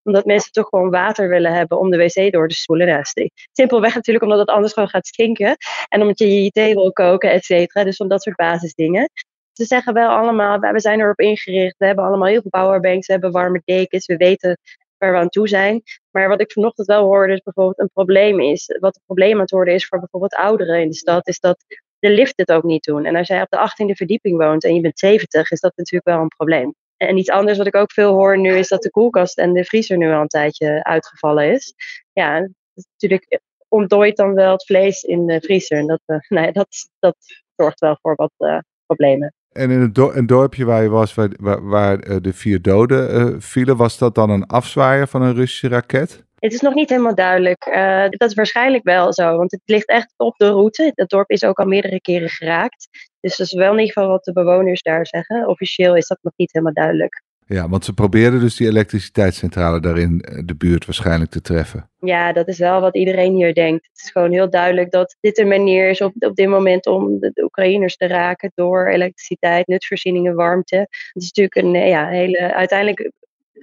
omdat 0.03 0.25
mensen 0.25 0.51
toch 0.51 0.67
gewoon 0.67 0.89
water 0.89 1.29
willen 1.29 1.53
hebben 1.53 1.79
om 1.79 1.89
de 1.89 1.97
wc 1.97 2.31
door 2.31 2.47
te 2.47 2.55
spoelen. 2.55 2.87
Nou, 2.87 3.03
simpelweg 3.51 3.95
natuurlijk 3.95 4.25
omdat 4.25 4.39
het 4.39 4.49
anders 4.49 4.73
gewoon 4.73 4.89
gaat 4.89 5.07
stinken. 5.07 5.55
En 5.87 6.01
omdat 6.01 6.19
je 6.19 6.43
je 6.43 6.49
thee 6.49 6.73
wil 6.73 6.91
koken, 6.91 7.31
et 7.31 7.43
cetera. 7.43 7.83
Dus 7.83 7.95
van 7.95 8.07
dat 8.07 8.23
soort 8.23 8.35
basisdingen 8.35 9.09
ze 9.53 9.65
zeggen 9.65 9.93
wel 9.93 10.09
allemaal, 10.09 10.59
we 10.59 10.79
zijn 10.79 10.99
erop 10.99 11.19
ingericht, 11.19 11.77
we 11.77 11.85
hebben 11.85 12.05
allemaal 12.05 12.27
heel 12.27 12.41
veel 12.41 12.61
powerbanks, 12.61 13.07
we 13.07 13.13
hebben 13.13 13.31
warme 13.31 13.61
dekens, 13.65 14.05
we 14.05 14.17
weten 14.17 14.57
waar 14.97 15.11
we 15.11 15.17
aan 15.17 15.29
toe 15.29 15.47
zijn. 15.47 15.81
Maar 16.11 16.27
wat 16.27 16.41
ik 16.41 16.51
vanochtend 16.51 16.87
wel 16.87 17.03
hoorde, 17.03 17.33
is 17.33 17.41
bijvoorbeeld 17.41 17.79
een 17.79 17.89
probleem 17.93 18.39
is, 18.39 18.77
wat 18.79 18.95
een 18.95 19.01
probleem 19.05 19.33
aan 19.33 19.39
het 19.39 19.51
worden 19.51 19.73
is 19.73 19.87
voor 19.87 19.99
bijvoorbeeld 19.99 20.35
ouderen 20.35 20.81
in 20.81 20.89
de 20.89 20.95
stad, 20.95 21.27
is 21.27 21.39
dat 21.39 21.65
de 21.99 22.09
lift 22.09 22.33
het 22.35 22.51
ook 22.51 22.63
niet 22.63 22.83
doen. 22.83 23.05
En 23.05 23.15
als 23.15 23.27
jij 23.27 23.41
op 23.41 23.49
de 23.49 23.57
18e 23.57 23.95
verdieping 23.95 24.37
woont 24.37 24.63
en 24.63 24.75
je 24.75 24.81
bent 24.81 24.99
70, 24.99 25.51
is 25.51 25.59
dat 25.59 25.73
natuurlijk 25.75 26.15
wel 26.15 26.21
een 26.21 26.27
probleem. 26.27 26.75
En 26.97 27.17
iets 27.17 27.29
anders 27.29 27.57
wat 27.57 27.67
ik 27.67 27.75
ook 27.75 27.91
veel 27.91 28.13
hoor 28.13 28.39
nu 28.39 28.55
is 28.57 28.67
dat 28.67 28.81
de 28.81 28.89
koelkast 28.89 29.37
en 29.37 29.53
de 29.53 29.63
vriezer 29.63 29.97
nu 29.97 30.13
al 30.13 30.21
een 30.21 30.27
tijdje 30.27 30.83
uitgevallen 30.83 31.51
is. 31.51 31.73
Ja, 32.13 32.49
natuurlijk 32.73 33.41
ontdooit 33.67 34.15
dan 34.15 34.33
wel 34.33 34.51
het 34.51 34.65
vlees 34.65 35.03
in 35.03 35.25
de 35.25 35.41
vriezer. 35.41 35.77
En 35.77 35.87
dat, 35.87 36.01
nee, 36.27 36.51
dat, 36.51 36.67
dat 36.99 37.15
zorgt 37.55 37.79
wel 37.79 37.97
voor 38.01 38.15
wat 38.15 38.33
uh, 38.37 38.57
problemen. 38.85 39.33
En 39.53 39.69
in 39.71 39.79
het 39.79 39.97
een 39.97 40.25
dorpje 40.25 40.65
waar 40.65 40.83
je 40.83 40.89
was, 40.89 41.13
waar, 41.13 41.67
waar, 41.69 41.99
eh, 41.99 42.15
de 42.21 42.33
vier 42.33 42.61
doden 42.61 43.15
uh, 43.15 43.35
vielen, 43.39 43.77
was 43.77 43.97
dat 43.97 44.15
dan 44.15 44.29
een 44.29 44.45
afzwaaier 44.45 45.07
van 45.07 45.21
een 45.21 45.33
Russische 45.33 45.67
raket? 45.67 46.23
Het 46.39 46.53
is 46.53 46.61
nog 46.61 46.73
niet 46.73 46.89
helemaal 46.89 47.15
duidelijk. 47.15 47.65
Uh, 47.65 48.09
dat 48.09 48.29
is 48.29 48.33
waarschijnlijk 48.33 48.83
wel 48.83 49.13
zo, 49.13 49.37
want 49.37 49.51
het 49.51 49.61
ligt 49.65 49.87
echt 49.87 50.13
op 50.17 50.37
de 50.37 50.49
route. 50.49 50.91
Het 50.95 51.09
dorp 51.09 51.29
is 51.29 51.43
ook 51.43 51.59
al 51.59 51.65
meerdere 51.65 52.01
keren 52.01 52.29
geraakt. 52.29 52.87
Dus 53.19 53.37
dat 53.37 53.47
is 53.47 53.53
wel 53.53 53.71
in 53.71 53.79
ieder 53.79 53.93
geval 53.93 54.09
wat 54.09 54.23
de 54.23 54.33
bewoners 54.33 54.81
daar 54.81 55.07
zeggen. 55.07 55.47
Officieel 55.47 55.95
is 55.95 56.07
dat 56.07 56.17
nog 56.21 56.33
niet 56.35 56.53
helemaal 56.53 56.73
duidelijk. 56.73 57.23
Ja, 57.53 57.69
want 57.69 57.85
ze 57.85 57.93
probeerden 57.93 58.39
dus 58.39 58.55
die 58.55 58.67
elektriciteitscentrale 58.67 59.79
daar 59.79 59.97
in 59.97 60.21
eh, 60.21 60.41
de 60.45 60.55
buurt 60.55 60.85
waarschijnlijk 60.85 61.31
te 61.31 61.41
treffen. 61.41 61.89
Ja, 61.99 62.33
dat 62.33 62.47
is 62.47 62.57
wel 62.57 62.81
wat 62.81 62.95
iedereen 62.95 63.35
hier 63.35 63.53
denkt. 63.53 63.87
Het 63.91 64.01
is 64.03 64.11
gewoon 64.11 64.31
heel 64.31 64.49
duidelijk 64.49 64.91
dat 64.91 65.15
dit 65.19 65.37
een 65.37 65.47
manier 65.47 65.89
is 65.89 66.01
op, 66.01 66.13
op 66.19 66.35
dit 66.35 66.47
moment 66.47 66.85
om 66.85 67.19
de, 67.19 67.31
Oekraïners 67.43 67.97
te 67.97 68.07
raken 68.07 68.51
door 68.55 68.87
elektriciteit, 68.87 69.67
nutsvoorzieningen, 69.67 70.35
warmte. 70.35 70.75
Het 70.77 71.23
is 71.23 71.31
natuurlijk 71.33 71.55
een 71.55 71.75
eh, 71.75 71.89
ja, 71.89 72.07
hele, 72.07 72.53
uiteindelijk, 72.53 73.11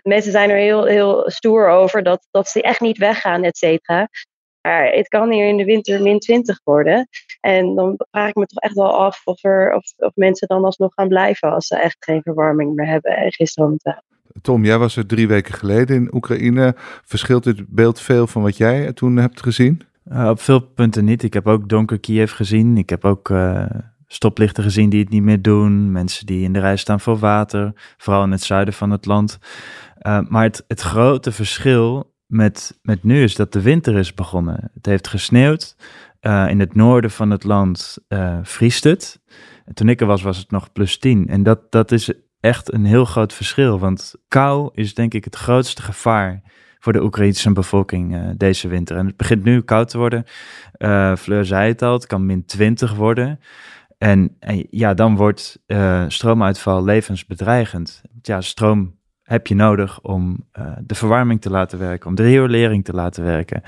mensen 0.02 0.32
zijn 0.32 0.50
er 0.50 0.56
heel, 0.56 0.84
heel 0.84 1.30
stoer 1.30 1.68
over 1.68 2.02
dat, 2.02 2.26
dat 2.30 2.48
ze 2.48 2.62
echt 2.62 2.80
niet 2.80 2.98
weggaan, 2.98 3.42
et 3.42 3.58
cetera. 3.58 4.08
Maar 4.62 4.86
het 4.92 5.08
kan 5.08 5.30
hier 5.30 5.48
in 5.48 5.56
de 5.56 5.64
winter 5.64 6.02
min 6.02 6.18
20 6.18 6.60
worden. 6.64 7.08
En 7.40 7.74
dan 7.74 7.94
vraag 8.10 8.28
ik 8.28 8.34
me 8.34 8.46
toch 8.46 8.62
echt 8.62 8.74
wel 8.74 8.98
af 8.98 9.20
of, 9.24 9.44
er, 9.44 9.74
of, 9.74 9.92
of 9.96 10.12
mensen 10.14 10.48
dan 10.48 10.64
alsnog 10.64 10.92
gaan 10.94 11.08
blijven 11.08 11.52
als 11.52 11.66
ze 11.66 11.76
echt 11.76 11.96
geen 12.00 12.22
verwarming 12.22 12.74
meer 12.74 12.86
hebben 12.86 13.16
en 13.16 13.32
gisteren 13.32 13.78
Tom, 14.42 14.64
jij 14.64 14.78
was 14.78 14.96
er 14.96 15.06
drie 15.06 15.28
weken 15.28 15.54
geleden 15.54 15.96
in 15.96 16.14
Oekraïne. 16.14 16.74
Verschilt 17.04 17.44
dit 17.44 17.68
beeld 17.68 18.00
veel 18.00 18.26
van 18.26 18.42
wat 18.42 18.56
jij 18.56 18.92
toen 18.92 19.16
hebt 19.16 19.42
gezien? 19.42 19.82
Uh, 20.12 20.28
op 20.28 20.40
veel 20.40 20.60
punten 20.60 21.04
niet. 21.04 21.22
Ik 21.22 21.32
heb 21.32 21.46
ook 21.46 21.68
donker 21.68 22.00
Kiev 22.00 22.32
gezien. 22.32 22.76
Ik 22.76 22.90
heb 22.90 23.04
ook 23.04 23.28
uh, 23.28 23.64
stoplichten 24.06 24.62
gezien 24.62 24.90
die 24.90 25.00
het 25.00 25.10
niet 25.10 25.22
meer 25.22 25.42
doen. 25.42 25.92
Mensen 25.92 26.26
die 26.26 26.44
in 26.44 26.52
de 26.52 26.60
rij 26.60 26.76
staan 26.76 27.00
voor 27.00 27.18
water. 27.18 27.72
Vooral 27.96 28.22
in 28.22 28.30
het 28.30 28.42
zuiden 28.42 28.74
van 28.74 28.90
het 28.90 29.06
land. 29.06 29.38
Uh, 30.06 30.20
maar 30.28 30.42
het, 30.42 30.64
het 30.68 30.80
grote 30.80 31.32
verschil 31.32 32.09
met, 32.30 32.78
met 32.82 33.02
nu 33.02 33.22
is 33.22 33.34
dat 33.34 33.52
de 33.52 33.62
winter 33.62 33.96
is 33.96 34.14
begonnen. 34.14 34.70
Het 34.74 34.86
heeft 34.86 35.08
gesneeuwd. 35.08 35.76
Uh, 36.20 36.48
in 36.48 36.60
het 36.60 36.74
noorden 36.74 37.10
van 37.10 37.30
het 37.30 37.44
land 37.44 37.98
uh, 38.08 38.38
vriest 38.42 38.84
het. 38.84 39.20
En 39.64 39.74
toen 39.74 39.88
ik 39.88 40.00
er 40.00 40.06
was, 40.06 40.22
was 40.22 40.38
het 40.38 40.50
nog 40.50 40.72
plus 40.72 40.98
10. 40.98 41.28
En 41.28 41.42
dat, 41.42 41.72
dat 41.72 41.92
is 41.92 42.12
echt 42.40 42.72
een 42.72 42.84
heel 42.84 43.04
groot 43.04 43.32
verschil. 43.32 43.78
Want 43.78 44.14
kou 44.28 44.70
is 44.74 44.94
denk 44.94 45.14
ik 45.14 45.24
het 45.24 45.36
grootste 45.36 45.82
gevaar 45.82 46.42
voor 46.78 46.92
de 46.92 47.02
Oekraïnse 47.02 47.52
bevolking 47.52 48.14
uh, 48.14 48.30
deze 48.36 48.68
winter. 48.68 48.96
En 48.96 49.06
het 49.06 49.16
begint 49.16 49.44
nu 49.44 49.60
koud 49.60 49.88
te 49.88 49.98
worden. 49.98 50.24
Fleur 51.18 51.44
zei 51.44 51.68
het 51.68 51.82
al, 51.82 51.92
het 51.92 52.06
kan 52.06 52.26
min 52.26 52.44
20 52.44 52.94
worden. 52.94 53.40
En, 53.98 54.36
en 54.38 54.66
ja, 54.70 54.94
dan 54.94 55.16
wordt 55.16 55.62
stroomuitval 56.08 56.84
levensbedreigend. 56.84 58.02
Ja, 58.22 58.40
stroom 58.40 58.99
heb 59.30 59.46
je 59.46 59.54
nodig 59.54 60.00
om 60.00 60.44
uh, 60.58 60.66
de 60.80 60.94
verwarming 60.94 61.40
te 61.40 61.50
laten 61.50 61.78
werken, 61.78 62.08
om 62.08 62.14
de 62.14 62.22
riolering 62.22 62.84
te 62.84 62.92
laten 62.92 63.24
werken 63.24 63.62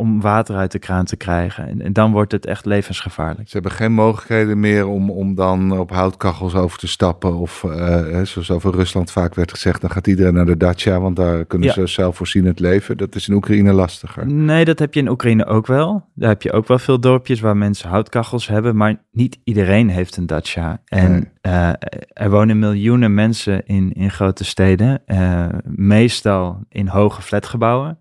om 0.00 0.20
water 0.20 0.56
uit 0.56 0.72
de 0.72 0.78
kraan 0.78 1.04
te 1.04 1.16
krijgen. 1.16 1.68
En, 1.68 1.82
en, 1.82 1.92
dan 1.92 2.12
wordt 2.12 2.32
het 2.32 2.46
echt 2.46 2.64
levensgevaarlijk. 2.64 3.48
Ze 3.48 3.52
hebben 3.52 3.72
geen 3.72 3.92
mogelijkheden 3.92 4.60
meer 4.60 4.86
om, 4.86 5.10
om 5.10 5.34
dan 5.34 5.78
op 5.78 5.90
houtkachels 5.90 6.54
over 6.54 6.78
te 6.78 6.88
stappen. 6.88 7.34
Of 7.34 7.62
uh, 7.62 8.22
zoals 8.22 8.50
over 8.50 8.74
Rusland 8.74 9.10
vaak 9.10 9.34
werd 9.34 9.50
gezegd, 9.50 9.80
dan 9.80 9.90
gaat 9.90 10.06
iedereen 10.06 10.34
naar 10.34 10.46
de 10.46 10.56
dacha, 10.56 11.00
want 11.00 11.16
daar 11.16 11.44
kunnen 11.44 11.68
ja. 11.68 11.74
ze 11.74 11.86
zelfvoorzienend 11.86 12.60
leven. 12.60 12.96
Dat 12.96 13.14
is 13.14 13.28
in 13.28 13.34
Oekraïne 13.34 13.72
lastiger. 13.72 14.26
Nee, 14.26 14.64
dat 14.64 14.78
heb 14.78 14.94
je 14.94 15.00
in 15.00 15.08
Oekraïne 15.08 15.46
ook 15.46 15.66
wel. 15.66 16.08
Daar 16.14 16.28
heb 16.28 16.42
je 16.42 16.52
ook 16.52 16.68
wel 16.68 16.78
veel 16.78 17.00
dorpjes 17.00 17.40
waar 17.40 17.56
mensen 17.56 17.88
houtkachels 17.88 18.46
hebben, 18.46 18.76
maar 18.76 19.02
niet 19.10 19.38
iedereen 19.44 19.88
heeft 19.88 20.16
een 20.16 20.26
dacha. 20.26 20.80
En 20.84 21.12
nee. 21.12 21.54
uh, 21.54 21.68
er 22.12 22.30
wonen 22.30 22.58
miljoenen 22.58 23.14
mensen 23.14 23.66
in, 23.66 23.92
in 23.92 24.10
grote 24.10 24.44
steden, 24.44 25.02
uh, 25.06 25.46
meestal 25.64 26.58
in 26.68 26.86
hoge 26.86 27.22
flatgebouwen 27.22 27.98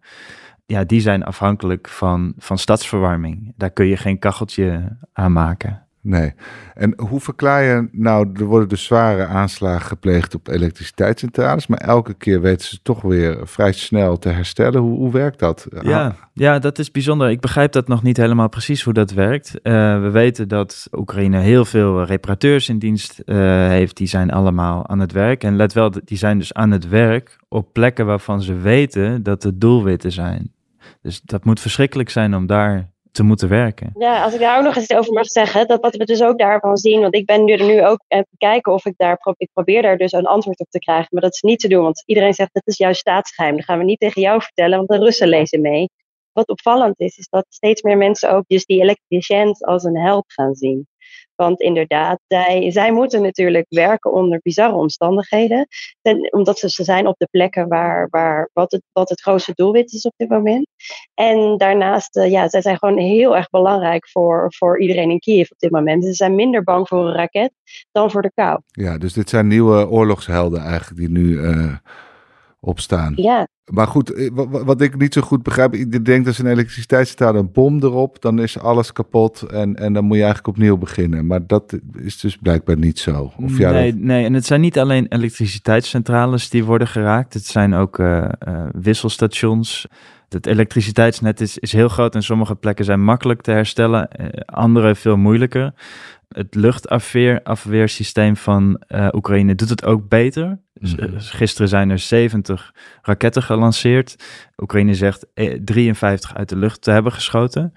ja, 0.70 0.84
die 0.84 1.02
zijn 1.02 1.24
afhankelijk 1.24 1.88
van, 1.88 2.34
van 2.38 2.58
stadsverwarming. 2.58 3.54
Daar 3.58 3.72
kun 3.72 3.86
je 3.86 3.98
geen 3.98 4.20
kacheltje 4.20 4.98
aan 5.14 5.32
maken. 5.32 5.84
Nee. 6.02 6.34
En 6.74 6.94
hoe 6.98 7.20
verklaar 7.20 7.64
je 7.64 7.88
nou, 7.92 8.30
er 8.34 8.46
worden 8.46 8.70
dus 8.70 8.84
zware 8.84 9.26
aanslagen 9.26 9.88
gepleegd 9.88 10.36
op 10.36 10.48
elektriciteitscentrales, 10.48 11.68
maar 11.68 11.78
elke 11.78 12.14
keer 12.14 12.42
weten 12.42 12.68
ze 12.68 12.80
toch 12.82 13.02
weer 13.02 13.48
vrij 13.48 13.72
snel 13.72 14.18
te 14.18 14.30
herstellen. 14.30 14.82
Hoe, 14.82 14.98
hoe 14.98 15.12
werkt 15.12 15.40
dat? 15.40 15.68
Ja, 15.82 16.16
ja, 16.34 16.60
dat 16.60 16.80
is 16.80 16.92
bijzonder. 16.92 17.30
Ik 17.30 17.40
begrijp 17.40 17.72
dat 17.72 17.88
nog 17.88 18.04
niet 18.04 18.18
helemaal 18.18 18.50
precies 18.50 18.84
hoe 18.84 18.94
dat 18.94 19.12
werkt. 19.12 19.54
Uh, 19.64 20.02
we 20.02 20.10
weten 20.10 20.48
dat 20.48 20.88
Oekraïne 20.92 21.40
heel 21.40 21.66
veel 21.66 22.04
reparateurs 22.04 22.70
in 22.70 22.80
dienst 22.80 23.22
uh, 23.26 23.38
heeft. 23.68 23.98
Die 23.98 24.08
zijn 24.08 24.32
allemaal 24.32 24.88
aan 24.88 25.00
het 25.00 25.12
werk. 25.12 25.44
En 25.44 25.56
let 25.56 25.74
wel, 25.74 25.92
die 26.04 26.18
zijn 26.18 26.38
dus 26.38 26.54
aan 26.54 26.72
het 26.72 26.88
werk 26.88 27.38
op 27.48 27.74
plekken 27.74 28.06
waarvan 28.06 28.42
ze 28.42 28.54
weten 28.54 29.24
dat 29.24 29.42
de 29.42 29.58
doelwitten 29.58 30.12
zijn. 30.12 30.52
Dus 31.02 31.22
dat 31.22 31.46
moet 31.46 31.60
verschrikkelijk 31.60 32.10
zijn 32.10 32.36
om 32.36 32.46
daar 32.46 32.92
te 33.12 33.24
moeten 33.24 33.50
werken. 33.50 33.92
Ja, 33.98 34.24
als 34.24 34.34
ik 34.34 34.40
daar 34.40 34.58
ook 34.58 34.64
nog 34.64 34.76
eens 34.76 34.92
over 34.92 35.14
mag 35.14 35.26
zeggen, 35.26 35.68
dat 35.68 35.82
wat 35.82 35.96
we 35.96 36.06
dus 36.06 36.22
ook 36.22 36.38
daarvan 36.38 36.78
zien, 36.78 37.02
want 37.02 37.16
ik 37.16 37.26
ben 37.26 37.44
nu 37.44 37.54
er 37.54 37.66
nu 37.66 37.86
ook 37.86 38.04
aan 38.08 38.20
het 38.20 38.28
kijken 38.38 38.74
of 38.74 38.86
ik 38.86 38.94
daar, 38.98 39.18
ik 39.38 39.50
probeer 39.54 39.82
daar 39.82 39.98
dus 39.98 40.12
een 40.12 40.26
antwoord 40.26 40.60
op 40.60 40.70
te 40.70 40.80
krijgen, 40.80 41.08
maar 41.10 41.22
dat 41.22 41.34
is 41.34 41.42
niet 41.42 41.60
te 41.60 41.68
doen, 41.68 41.84
want 41.84 42.04
iedereen 42.06 42.34
zegt 42.34 42.54
dat 42.54 42.68
is 42.68 42.78
juist 42.78 43.00
staatsgeheim, 43.00 43.56
dat 43.56 43.66
gaan 43.66 43.78
we 43.78 43.84
niet 43.84 44.00
tegen 44.00 44.22
jou 44.22 44.42
vertellen, 44.42 44.78
want 44.78 44.90
de 44.90 44.98
Russen 44.98 45.28
lezen 45.28 45.62
mee. 45.62 45.90
Wat 46.32 46.48
opvallend 46.48 47.00
is, 47.00 47.18
is 47.18 47.28
dat 47.30 47.46
steeds 47.50 47.82
meer 47.82 47.98
mensen 47.98 48.32
ook 48.32 48.44
dus 48.48 48.66
die 48.66 48.82
elektriciënt 48.82 49.66
als 49.66 49.84
een 49.84 49.98
held 49.98 50.34
gaan 50.34 50.56
zien. 50.56 50.88
Want 51.36 51.62
inderdaad, 51.62 52.20
zij, 52.28 52.72
zij 52.72 52.92
moeten 52.92 53.22
natuurlijk 53.22 53.66
werken 53.70 54.12
onder 54.12 54.40
bizarre 54.44 54.76
omstandigheden. 54.76 55.68
Ten, 56.02 56.34
omdat 56.34 56.60
ze, 56.60 56.70
ze 56.70 56.84
zijn 56.84 57.08
op 57.08 57.16
de 57.18 57.28
plekken 57.32 57.68
waar, 57.68 58.08
waar 58.10 58.50
wat, 58.54 58.72
het, 58.72 58.82
wat 58.92 59.10
het 59.10 59.22
grootste 59.22 59.52
doelwit 59.56 59.94
is 59.94 60.06
op 60.06 60.14
dit 60.18 60.30
moment. 60.30 60.68
En 61.14 61.58
daarnaast, 61.58 62.18
uh, 62.18 62.32
ja, 62.32 62.50
zij 62.50 62.62
zijn 62.62 62.78
gewoon 62.78 62.98
heel 62.98 63.36
erg 63.36 63.50
belangrijk 63.50 64.10
voor, 64.10 64.54
voor 64.54 64.82
iedereen 64.82 65.10
in 65.10 65.20
Kiev 65.20 65.52
op 65.52 65.60
dit 65.60 65.72
moment. 65.72 66.04
Ze 66.04 66.14
zijn 66.14 66.36
minder 66.36 66.64
bang 66.64 66.88
voor 66.88 67.08
een 67.08 67.16
raket 67.16 67.52
dan 67.92 68.12
voor 68.12 68.22
de 68.22 68.32
kou. 68.34 68.60
Ja, 68.68 68.98
dus 68.98 69.14
dit 69.14 69.30
zijn 69.30 69.48
nieuwe 69.48 69.90
oorlogshelden 69.90 70.62
eigenlijk 70.62 71.00
die 71.00 71.10
nu 71.10 71.38
uh, 71.38 71.76
opstaan. 72.60 73.14
Ja, 73.16 73.48
maar 73.70 73.88
goed, 73.88 74.14
eh, 74.14 74.30
wat 74.50 74.82
ik 74.82 74.98
niet 74.98 75.14
zo 75.14 75.22
goed 75.22 75.44
begrijp, 75.44 75.74
ik 75.74 76.06
denk 76.06 76.26
dat 76.26 76.38
een 76.38 76.46
elektriciteitscentrale 76.46 77.40
een 77.40 77.52
bom 77.52 77.84
erop, 77.84 78.22
dan 78.22 78.40
is 78.40 78.60
alles 78.60 78.92
kapot 78.92 79.42
en, 79.42 79.76
en 79.76 79.94
dan 79.94 80.04
moet 80.04 80.18
je 80.18 80.24
eigenlijk 80.24 80.58
opnieuw 80.58 80.78
beginnen. 80.78 81.28
Maar 81.28 81.48
dat 81.48 81.80
is 81.98 82.20
dus 82.20 82.38
blijkbaar 82.38 82.78
niet 82.78 83.00
zo. 83.00 83.32
Of 83.38 83.58
ja, 83.58 83.72
nee, 83.72 83.92
dat... 83.92 84.02
nee, 84.02 84.26
en 84.26 84.34
het 84.34 84.46
zijn 84.46 84.62
niet 84.62 84.80
alleen 84.80 85.06
elektriciteitscentrales 85.08 86.50
die 86.50 86.66
worden 86.66 86.88
geraakt, 86.88 87.34
het 87.34 87.46
zijn 87.46 87.74
ook 87.74 88.00
uh, 88.00 88.30
uh, 88.48 88.66
wisselstations. 88.72 89.88
Het 90.30 90.46
elektriciteitsnet 90.46 91.42
is, 91.42 91.58
is 91.58 91.72
heel 91.72 91.90
groot 91.90 92.16
en 92.16 92.24
sommige 92.24 92.56
plekken 92.56 92.86
zijn 92.86 93.04
makkelijk 93.04 93.42
te 93.42 93.52
herstellen, 93.52 94.10
andere 94.46 94.96
veel 94.96 95.18
moeilijker. 95.18 95.74
Het 96.28 96.56
luchtafweersysteem 96.56 98.38
van 98.38 98.82
uh, 98.88 99.08
Oekraïne 99.12 99.56
doet 99.56 99.70
het 99.70 99.86
ook 99.86 100.08
beter. 100.08 100.60
Dus, 100.80 100.96
mm 100.96 101.06
-hmm. 101.06 101.20
Gisteren 101.20 101.68
zijn 101.68 101.90
er 101.90 102.00
70 102.00 102.74
raketten 103.02 103.44
gelanceerd. 103.44 104.16
Oekraïne 104.58 104.94
zegt 104.94 105.28
53 105.64 106.36
uit 106.36 106.50
de 106.50 106.56
lucht 106.56 106.82
te 106.82 106.92
hebben 106.92 107.12
geschoten. 107.12 107.74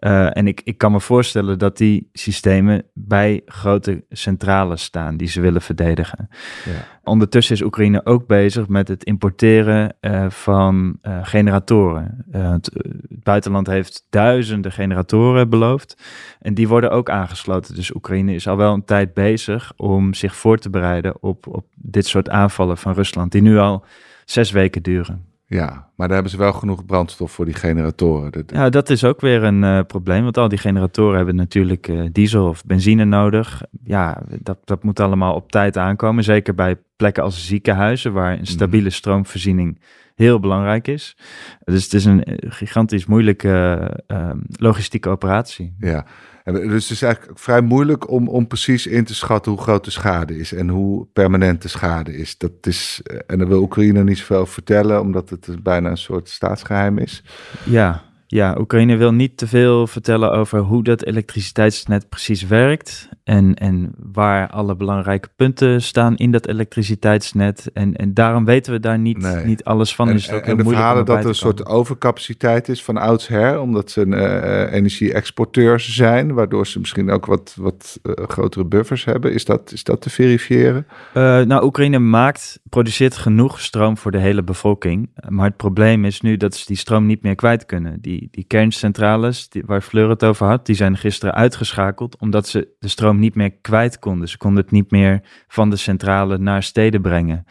Uh, 0.00 0.36
en 0.36 0.46
ik, 0.46 0.60
ik 0.64 0.78
kan 0.78 0.92
me 0.92 1.00
voorstellen 1.00 1.58
dat 1.58 1.76
die 1.76 2.08
systemen 2.12 2.84
bij 2.94 3.42
grote 3.46 4.04
centrales 4.10 4.82
staan 4.82 5.16
die 5.16 5.28
ze 5.28 5.40
willen 5.40 5.62
verdedigen. 5.62 6.28
Ja. 6.64 7.00
Ondertussen 7.04 7.54
is 7.54 7.62
Oekraïne 7.62 8.06
ook 8.06 8.26
bezig 8.26 8.68
met 8.68 8.88
het 8.88 9.04
importeren 9.04 9.96
uh, 10.00 10.30
van 10.30 10.98
uh, 11.02 11.18
generatoren. 11.22 12.24
Het, 12.30 12.70
het, 12.72 12.96
buitenland 13.08 13.66
heeft 13.66 14.06
duizenden 14.10 14.72
generatoren 14.72 15.50
beloofd. 15.50 16.02
En 16.40 16.54
die 16.54 16.68
worden 16.68 16.90
ook 16.90 17.10
aangesloten. 17.10 17.74
Dus 17.74 17.94
Oekraïne 17.94 18.34
is 18.34 18.48
al 18.48 18.56
wel 18.56 18.72
een 18.72 18.84
tijd 18.84 19.14
bezig 19.14 19.72
om 19.76 20.14
zich 20.14 20.36
voor 20.36 20.58
te 20.58 20.70
bereiden 20.70 21.22
op, 21.22 21.46
op 21.46 21.66
dit 21.74 22.06
soort 22.06 22.28
aanvallen 22.28 22.41
van 22.50 22.94
Rusland, 22.94 23.32
die 23.32 23.42
nu 23.42 23.58
al 23.58 23.84
zes 24.24 24.50
weken 24.50 24.82
duren. 24.82 25.24
Ja, 25.46 25.88
maar 25.96 26.06
daar 26.06 26.16
hebben 26.16 26.30
ze 26.30 26.38
wel 26.38 26.52
genoeg 26.52 26.86
brandstof 26.86 27.32
voor 27.32 27.44
die 27.44 27.54
generatoren. 27.54 28.44
Ja, 28.46 28.68
dat 28.68 28.90
is 28.90 29.04
ook 29.04 29.20
weer 29.20 29.42
een 29.42 29.62
uh, 29.62 29.80
probleem, 29.86 30.22
want 30.22 30.36
al 30.36 30.48
die 30.48 30.58
generatoren 30.58 31.16
hebben 31.16 31.34
natuurlijk 31.34 31.88
uh, 31.88 32.08
diesel 32.12 32.48
of 32.48 32.64
benzine 32.64 33.04
nodig. 33.04 33.62
Ja, 33.84 34.22
dat, 34.40 34.58
dat 34.64 34.82
moet 34.82 35.00
allemaal 35.00 35.34
op 35.34 35.50
tijd 35.50 35.76
aankomen, 35.76 36.24
zeker 36.24 36.54
bij 36.54 36.76
plekken 37.02 37.22
als 37.22 37.46
ziekenhuizen, 37.46 38.12
waar 38.12 38.38
een 38.38 38.46
stabiele 38.46 38.86
mhm. 38.86 38.94
stroomvoorziening 38.94 39.80
heel 40.14 40.40
belangrijk 40.40 40.88
is. 40.88 41.16
Dus 41.64 41.84
het 41.84 41.94
is 41.94 42.04
een 42.04 42.24
eh, 42.24 42.50
gigantisch 42.50 43.06
moeilijke 43.06 43.88
uh, 44.08 44.30
logistieke 44.50 45.08
operatie. 45.08 45.74
Ja, 45.78 46.06
dus 46.44 46.82
het 46.82 46.90
is 46.90 47.02
eigenlijk 47.02 47.38
vrij 47.38 47.60
moeilijk 47.60 48.10
om, 48.10 48.28
om 48.28 48.46
precies 48.46 48.86
in 48.86 49.04
te 49.04 49.14
schatten 49.14 49.52
hoe 49.52 49.60
groot 49.60 49.84
de 49.84 49.90
schade 49.90 50.38
is 50.38 50.52
en 50.52 50.68
hoe 50.68 51.06
permanent 51.12 51.62
de 51.62 51.68
schade 51.68 52.16
is. 52.16 52.38
Dat 52.38 52.52
is 52.60 53.02
en 53.26 53.38
dan 53.38 53.48
wil 53.48 53.62
Oekraïne 53.62 54.04
niet 54.04 54.18
zoveel 54.18 54.46
vertellen, 54.46 55.00
omdat 55.00 55.30
het 55.30 55.62
bijna 55.62 55.90
een 55.90 55.96
soort 55.96 56.28
staatsgeheim 56.28 56.98
is. 56.98 57.22
Ja, 57.64 58.02
ja, 58.26 58.56
Oekraïne 58.58 58.96
wil 58.96 59.12
niet 59.12 59.36
te 59.36 59.46
veel 59.46 59.86
vertellen 59.86 60.32
over 60.32 60.58
hoe 60.58 60.82
dat 60.82 61.04
elektriciteitsnet 61.04 62.08
precies 62.08 62.46
werkt. 62.46 63.08
En, 63.24 63.54
en 63.54 63.94
waar 64.12 64.50
alle 64.50 64.76
belangrijke 64.76 65.28
punten 65.36 65.82
staan 65.82 66.16
in 66.16 66.30
dat 66.30 66.46
elektriciteitsnet. 66.46 67.70
En, 67.72 67.96
en 67.96 68.14
daarom 68.14 68.44
weten 68.44 68.72
we 68.72 68.80
daar 68.80 68.98
niet, 68.98 69.18
nee. 69.18 69.44
niet 69.44 69.64
alles 69.64 69.94
van. 69.94 70.08
En, 70.08 70.14
dus 70.14 70.28
en 70.28 70.56
de 70.56 70.64
verhalen 70.64 71.04
dat 71.04 71.18
er 71.18 71.26
een 71.26 71.34
soort 71.34 71.66
overcapaciteit 71.66 72.68
is 72.68 72.84
van 72.84 72.96
oudsher. 72.96 73.60
Omdat 73.60 73.90
ze 73.90 74.00
een 74.00 74.12
uh, 74.12 74.72
energie-exporteurs 74.72 75.94
zijn. 75.94 76.34
Waardoor 76.34 76.66
ze 76.66 76.78
misschien 76.78 77.10
ook 77.10 77.26
wat, 77.26 77.56
wat 77.58 77.98
uh, 78.02 78.14
grotere 78.26 78.64
buffers 78.64 79.04
hebben. 79.04 79.32
Is 79.32 79.44
dat, 79.44 79.72
is 79.72 79.84
dat 79.84 80.00
te 80.00 80.10
verifiëren? 80.10 80.86
Uh, 81.14 81.40
nou, 81.40 81.64
Oekraïne 81.64 81.98
maakt, 81.98 82.60
produceert 82.68 83.16
genoeg 83.16 83.60
stroom 83.60 83.96
voor 83.96 84.10
de 84.10 84.18
hele 84.18 84.42
bevolking. 84.42 85.10
Maar 85.28 85.46
het 85.46 85.56
probleem 85.56 86.04
is 86.04 86.20
nu 86.20 86.36
dat 86.36 86.54
ze 86.54 86.66
die 86.66 86.76
stroom 86.76 87.06
niet 87.06 87.22
meer 87.22 87.34
kwijt 87.34 87.66
kunnen. 87.66 88.00
Die, 88.00 88.28
die, 88.30 88.44
kerncentrales 88.44 89.48
die, 89.48 89.62
waar 89.66 89.80
Fleur 89.80 90.08
het 90.08 90.24
over 90.24 90.46
had, 90.46 90.66
die 90.66 90.74
zijn 90.74 90.96
gisteren 90.96 91.34
uitgeschakeld 91.34 92.16
omdat 92.18 92.48
ze 92.48 92.68
de 92.78 92.88
stroom 92.88 93.11
niet 93.18 93.34
meer 93.34 93.52
kwijt 93.60 93.98
konden. 93.98 94.28
Ze 94.28 94.38
konden 94.38 94.62
het 94.62 94.72
niet 94.72 94.90
meer 94.90 95.20
van 95.48 95.70
de 95.70 95.76
centrale 95.76 96.38
naar 96.38 96.62
steden 96.62 97.02
brengen. 97.02 97.44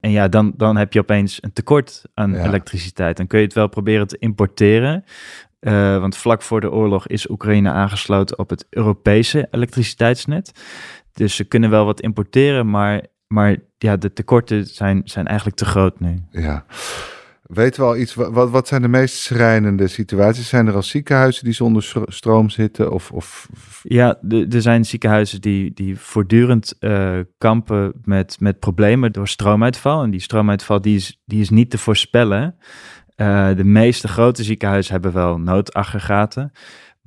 En 0.00 0.10
ja, 0.10 0.28
dan, 0.28 0.52
dan 0.56 0.76
heb 0.76 0.92
je 0.92 1.00
opeens 1.00 1.42
een 1.42 1.52
tekort 1.52 2.04
aan 2.14 2.32
ja. 2.32 2.44
elektriciteit. 2.44 3.16
Dan 3.16 3.26
kun 3.26 3.38
je 3.38 3.44
het 3.44 3.54
wel 3.54 3.68
proberen 3.68 4.06
te 4.06 4.18
importeren. 4.18 5.04
Uh, 5.60 5.98
want 5.98 6.16
vlak 6.16 6.42
voor 6.42 6.60
de 6.60 6.70
oorlog 6.70 7.06
is 7.06 7.30
Oekraïne 7.30 7.70
aangesloten 7.70 8.38
op 8.38 8.50
het 8.50 8.66
Europese 8.70 9.48
elektriciteitsnet. 9.50 10.52
Dus 11.12 11.36
ze 11.36 11.44
kunnen 11.44 11.70
wel 11.70 11.84
wat 11.84 12.00
importeren, 12.00 12.70
maar, 12.70 13.06
maar 13.26 13.56
ja, 13.78 13.96
de 13.96 14.12
tekorten 14.12 14.66
zijn, 14.66 15.00
zijn 15.04 15.26
eigenlijk 15.26 15.56
te 15.56 15.64
groot 15.64 16.00
nu. 16.00 16.22
Ja. 16.30 16.64
Weten 17.48 17.82
we 17.82 17.88
al 17.88 17.96
iets, 17.96 18.14
wat, 18.14 18.50
wat 18.50 18.68
zijn 18.68 18.82
de 18.82 18.88
meest 18.88 19.16
schrijnende 19.16 19.88
situaties? 19.88 20.48
Zijn 20.48 20.66
er 20.66 20.74
al 20.74 20.82
ziekenhuizen 20.82 21.44
die 21.44 21.52
zonder 21.52 21.92
stroom 22.06 22.50
zitten? 22.50 22.92
Of, 22.92 23.10
of... 23.10 23.48
Ja, 23.82 24.18
er 24.28 24.62
zijn 24.62 24.84
ziekenhuizen 24.84 25.40
die, 25.40 25.72
die 25.74 25.98
voortdurend 25.98 26.74
uh, 26.80 27.18
kampen 27.38 27.92
met, 28.04 28.36
met 28.40 28.58
problemen 28.58 29.12
door 29.12 29.28
stroomuitval. 29.28 30.02
En 30.02 30.10
die 30.10 30.20
stroomuitval 30.20 30.80
die 30.80 30.96
is, 30.96 31.20
die 31.24 31.40
is 31.40 31.50
niet 31.50 31.70
te 31.70 31.78
voorspellen. 31.78 32.54
Uh, 33.16 33.48
de 33.56 33.64
meeste 33.64 34.08
grote 34.08 34.44
ziekenhuizen 34.44 34.92
hebben 34.92 35.12
wel 35.12 35.38
noodaggregaten. 35.38 36.52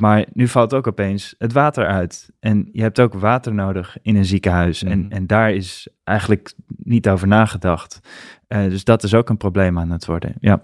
Maar 0.01 0.25
nu 0.33 0.47
valt 0.47 0.73
ook 0.73 0.87
opeens 0.87 1.35
het 1.37 1.53
water 1.53 1.85
uit. 1.87 2.29
En 2.39 2.69
je 2.71 2.81
hebt 2.81 2.99
ook 2.99 3.13
water 3.13 3.53
nodig 3.53 3.97
in 4.01 4.15
een 4.15 4.25
ziekenhuis. 4.25 4.83
En, 4.83 4.99
Mhm. 4.99 5.11
en 5.11 5.27
daar 5.27 5.51
is 5.53 5.87
eigenlijk 6.03 6.53
niet 6.67 7.09
over 7.09 7.27
nagedacht. 7.27 7.99
Eh, 8.47 8.63
dus 8.63 8.83
dat 8.83 9.03
is 9.03 9.13
ook 9.13 9.29
een 9.29 9.37
probleem 9.37 9.79
aan 9.79 9.89
het 9.91 10.05
worden. 10.05 10.33
Ja, 10.39 10.61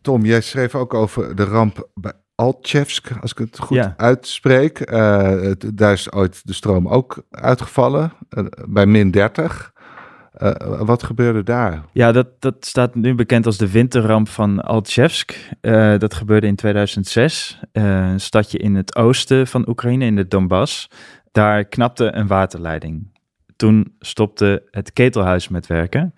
Tom, 0.00 0.24
jij 0.24 0.40
schreef 0.40 0.74
ook 0.74 0.94
over 0.94 1.36
de 1.36 1.44
ramp 1.44 1.88
bij 1.94 2.12
Altchevsk, 2.34 3.10
als 3.20 3.30
ik 3.30 3.38
het 3.38 3.58
goed 3.58 3.76
Ja. 3.76 3.94
uitspreek. 3.96 4.80
Eh, 4.80 5.50
daar 5.74 5.92
is 5.92 6.12
ooit 6.12 6.46
de 6.46 6.52
stroom 6.52 6.88
ook 6.88 7.24
uitgevallen, 7.30 8.12
eh, 8.28 8.44
bij 8.68 8.86
min 8.86 9.10
30. 9.10 9.72
Eh, 10.34 10.80
wat 10.80 11.02
gebeurde 11.02 11.42
daar? 11.42 11.84
ja 11.92 12.12
dat, 12.12 12.28
dat 12.38 12.66
staat 12.66 12.94
nu 12.94 13.14
bekend 13.14 13.46
als 13.46 13.56
de 13.56 13.70
winterramp 13.70 14.28
van 14.28 14.60
Altchevsk. 14.60 15.50
Eh, 15.60 15.98
dat 15.98 16.14
gebeurde 16.14 16.46
in 16.46 16.56
2006. 16.56 17.60
Eh, 17.72 18.10
een 18.10 18.20
stadje 18.20 18.58
in 18.58 18.74
het 18.74 18.96
oosten 18.96 19.46
van 19.46 19.68
Oekraïne, 19.68 20.04
in 20.04 20.16
de 20.16 20.28
Donbass. 20.28 20.90
Daar 21.32 21.64
knapte 21.64 22.12
een 22.12 22.26
waterleiding. 22.26 23.12
Toen 23.56 23.94
stopte 23.98 24.68
het 24.70 24.92
ketelhuis 24.92 25.48
met 25.48 25.66
werken. 25.66 26.14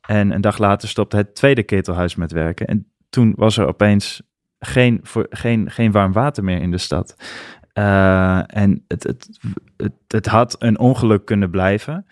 En 0.00 0.30
een 0.30 0.40
dag 0.40 0.58
later 0.58 0.88
stopte 0.88 1.16
het 1.16 1.34
tweede 1.34 1.62
ketelhuis 1.62 2.14
met 2.14 2.32
werken. 2.32 2.66
En 2.66 2.86
toen 3.10 3.32
was 3.36 3.56
er 3.56 3.66
opeens 3.66 4.22
geen, 4.58 5.00
voor, 5.02 5.26
geen, 5.30 5.70
geen 5.70 5.92
warm 5.92 6.12
water 6.12 6.44
meer 6.44 6.60
in 6.60 6.70
de 6.70 6.78
stad. 6.78 7.16
En 7.72 8.84
het, 8.88 9.02
het, 9.02 9.28
het 10.06 10.26
had 10.26 10.56
een 10.58 10.78
ongeluk 10.78 11.24
kunnen 11.24 11.50
blijven. 11.50 12.06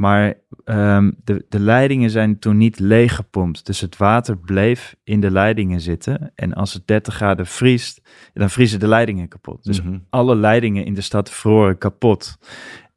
Maar 0.00 0.34
ehm, 0.64 1.10
de, 1.24 1.44
de 1.48 1.60
leidingen 1.60 2.10
zijn 2.10 2.38
toen 2.38 2.56
niet 2.56 2.78
leeggepompt. 2.78 3.66
Dus 3.66 3.80
het 3.80 3.96
water 3.96 4.38
bleef 4.38 4.96
in 5.04 5.20
de 5.20 5.30
leidingen 5.30 5.80
zitten. 5.80 6.32
En 6.34 6.52
als 6.52 6.72
het 6.72 6.86
30 6.86 7.14
graden 7.14 7.46
vriest, 7.46 8.00
dan 8.34 8.50
vriezen 8.50 8.80
de 8.80 8.88
leidingen 8.88 9.28
kapot. 9.28 9.64
Dus 9.64 9.82
Mhm. 9.82 9.98
alle 10.10 10.36
leidingen 10.36 10.84
in 10.84 10.94
de 10.94 11.00
stad 11.00 11.30
vroren 11.30 11.78
kapot. 11.78 12.38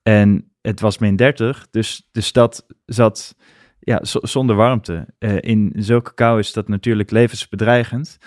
En 0.03 0.51
het 0.61 0.79
was 0.79 0.97
min 0.97 1.15
30, 1.15 1.67
dus 1.71 2.07
de 2.11 2.21
stad 2.21 2.65
zat 2.85 3.35
ja, 3.79 3.99
zonder 4.03 4.55
warmte. 4.55 5.07
Eh, 5.19 5.37
in 5.39 5.73
zulke 5.75 6.13
kou 6.13 6.39
is 6.39 6.53
dat 6.53 6.67
natuurlijk 6.67 7.11
levensbedreigend. 7.11 8.17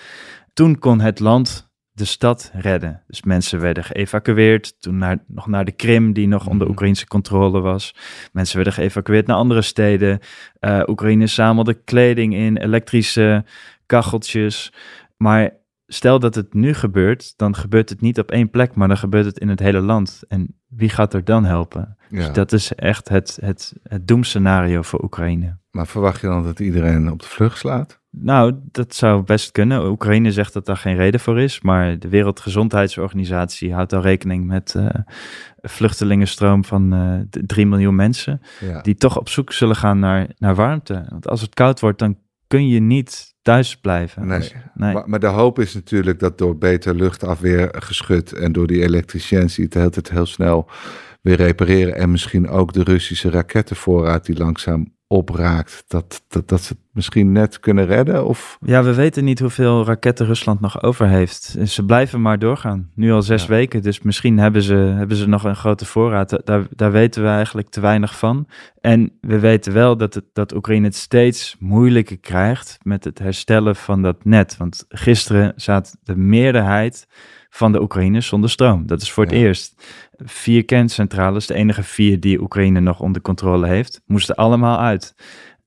Toen 0.52 0.78
kon 0.78 1.00
het 1.00 1.20
land 1.20 1.65
de 1.96 2.04
stad 2.04 2.50
redden. 2.54 3.02
Dus 3.06 3.22
mensen 3.22 3.60
werden 3.60 3.84
geëvacueerd, 3.84 4.80
toen 4.80 4.98
naar, 4.98 5.18
nog 5.26 5.46
naar 5.46 5.64
de 5.64 5.72
Krim, 5.72 6.12
die 6.12 6.28
nog 6.28 6.46
onder 6.46 6.60
Mhm. 6.62 6.70
Oekraïnse 6.70 7.06
controle 7.06 7.60
was. 7.60 7.94
Mensen 8.32 8.56
werden 8.56 8.74
geëvacueerd 8.74 9.26
naar 9.26 9.36
andere 9.36 9.62
steden. 9.62 10.18
Eh, 10.60 10.82
Oekraïne 10.86 11.26
zamelde 11.26 11.74
kleding 11.74 12.34
in, 12.34 12.56
elektrische 12.56 13.44
kacheltjes. 13.86 14.72
Maar 15.16 15.50
stel 15.86 16.18
dat 16.18 16.34
het 16.34 16.54
nu 16.54 16.74
gebeurt, 16.74 17.32
dan 17.36 17.54
gebeurt 17.54 17.88
het 17.88 18.00
niet 18.00 18.18
op 18.18 18.30
één 18.30 18.50
plek, 18.50 18.74
maar 18.74 18.88
dan 18.88 18.96
gebeurt 18.96 19.24
het 19.24 19.38
in 19.38 19.48
het 19.48 19.60
hele 19.60 19.80
land. 19.80 20.22
En 20.28 20.60
wie 20.68 20.88
gaat 20.88 21.14
er 21.14 21.24
dan 21.24 21.44
helpen? 21.44 21.96
Ja. 22.08 22.16
Dus 22.16 22.32
dat 22.32 22.52
is 22.52 22.74
echt 22.74 23.08
het, 23.08 23.38
het, 23.40 23.72
het 23.82 24.06
doemscenario 24.06 24.82
voor 24.82 25.02
Oekraïne. 25.02 25.58
Maar 25.70 25.86
verwacht 25.86 26.20
je 26.20 26.26
dan 26.26 26.42
dat 26.42 26.60
iedereen 26.60 27.10
op 27.10 27.20
de 27.20 27.28
vlucht 27.28 27.58
slaat? 27.58 28.00
Nou, 28.18 28.54
dat 28.70 28.94
zou 28.94 29.22
best 29.22 29.52
kunnen. 29.52 29.86
Oekraïne 29.86 30.32
zegt 30.32 30.52
dat 30.52 30.66
daar 30.66 30.76
geen 30.76 30.96
reden 30.96 31.20
voor 31.20 31.40
is, 31.40 31.60
maar 31.60 31.98
de 31.98 32.08
Wereldgezondheidsorganisatie 32.08 33.72
houdt 33.74 33.92
al 33.92 34.00
rekening 34.00 34.46
met 34.46 34.74
eh, 34.74 34.84
een 34.84 35.70
vluchtelingenstroom 35.70 36.64
van 36.64 36.92
eh 36.92 37.40
3 37.46 37.66
miljoen 37.66 37.94
mensen, 37.94 38.40
Ja. 38.60 38.80
die 38.80 38.94
toch 38.94 39.18
op 39.18 39.28
zoek 39.28 39.52
zullen 39.52 39.76
gaan 39.76 39.98
naar, 39.98 40.26
naar 40.38 40.54
warmte. 40.54 41.06
Want 41.08 41.28
als 41.28 41.40
het 41.40 41.54
koud 41.54 41.80
wordt, 41.80 41.98
dan 41.98 42.18
kun 42.46 42.68
je 42.68 42.80
niet 42.80 43.34
thuis 43.42 43.76
blijven. 43.76 44.26
Nee. 44.26 44.52
Nee. 44.74 44.92
Maar, 44.92 45.08
maar 45.08 45.20
de 45.20 45.26
hoop 45.26 45.58
is 45.58 45.74
natuurlijk 45.74 46.18
dat 46.18 46.38
door 46.38 46.58
beter 46.58 46.94
luchtafweer 46.94 47.74
geschud 47.78 48.32
en 48.32 48.52
door 48.52 48.66
die 48.66 48.82
elektriciëns 48.82 49.54
die 49.54 49.64
het 49.64 49.72
de 49.72 49.78
hele 49.78 49.90
tijd 49.90 50.10
heel 50.10 50.26
snel 50.26 50.68
weer 51.22 51.36
repareren 51.36 51.94
en 51.96 52.10
misschien 52.10 52.48
ook 52.48 52.72
de 52.72 52.82
Russische 52.82 53.30
rakettenvoorraad 53.30 54.26
die 54.26 54.36
langzaam 54.36 54.94
opraakt, 55.08 55.84
dat, 55.88 56.22
dat, 56.28 56.48
dat 56.48 56.60
ze 56.60 56.72
het 56.72 56.82
misschien 56.92 57.32
net 57.32 57.60
kunnen 57.60 57.86
redden? 57.86 58.26
Of 58.26 58.58
Ja, 58.60 58.82
we 58.82 58.94
weten 58.94 59.24
niet 59.24 59.38
hoeveel 59.38 59.84
raketten 59.84 60.26
Rusland 60.26 60.60
nog 60.60 60.82
over 60.82 61.08
heeft. 61.08 61.56
Ze 61.64 61.84
blijven 61.84 62.20
maar 62.22 62.38
doorgaan. 62.38 62.90
Nu 62.94 63.12
al 63.12 63.22
zes 63.22 63.42
Ja. 63.42 63.48
weken, 63.48 63.82
dus 63.82 64.00
misschien 64.02 64.38
hebben 64.38 64.62
ze, 64.62 64.74
hebben 64.74 65.16
ze 65.16 65.28
nog 65.28 65.44
een 65.44 65.56
grote 65.56 65.84
voorraad. 65.84 66.28
Da- 66.30 66.40
Daar, 66.44 66.66
daar 66.70 66.92
weten 66.92 67.22
we 67.22 67.28
eigenlijk 67.28 67.68
te 67.68 67.80
weinig 67.80 68.18
van. 68.18 68.48
En 68.80 69.12
we 69.20 69.38
weten 69.38 69.72
wel 69.72 69.96
dat, 69.96 70.14
het, 70.14 70.24
dat 70.32 70.54
Oekraïne 70.54 70.86
het 70.86 70.96
steeds 70.96 71.56
moeilijker 71.58 72.18
krijgt 72.18 72.78
met 72.82 73.04
het 73.04 73.18
herstellen 73.18 73.76
van 73.76 74.02
dat 74.02 74.24
net. 74.24 74.56
Want 74.56 74.84
gisteren 74.88 75.52
zat 75.56 75.96
de 76.02 76.16
meerderheid 76.16 77.06
van 77.56 77.72
de 77.72 77.80
Oekraïners 77.80 78.26
zonder 78.26 78.50
stroom. 78.50 78.86
Dat 78.86 79.00
is 79.02 79.12
voor 79.12 79.24
het 79.24 79.32
Ja. 79.32 79.38
eerst. 79.38 79.74
Vier 80.16 80.64
kerncentrales, 80.64 81.46
de 81.46 81.54
enige 81.54 81.82
vier 81.82 82.20
die 82.20 82.40
Oekraïne 82.40 82.80
nog 82.80 83.00
onder 83.00 83.22
controle 83.22 83.66
heeft, 83.66 84.00
moesten 84.06 84.34
allemaal 84.34 84.78
uit. 84.78 85.14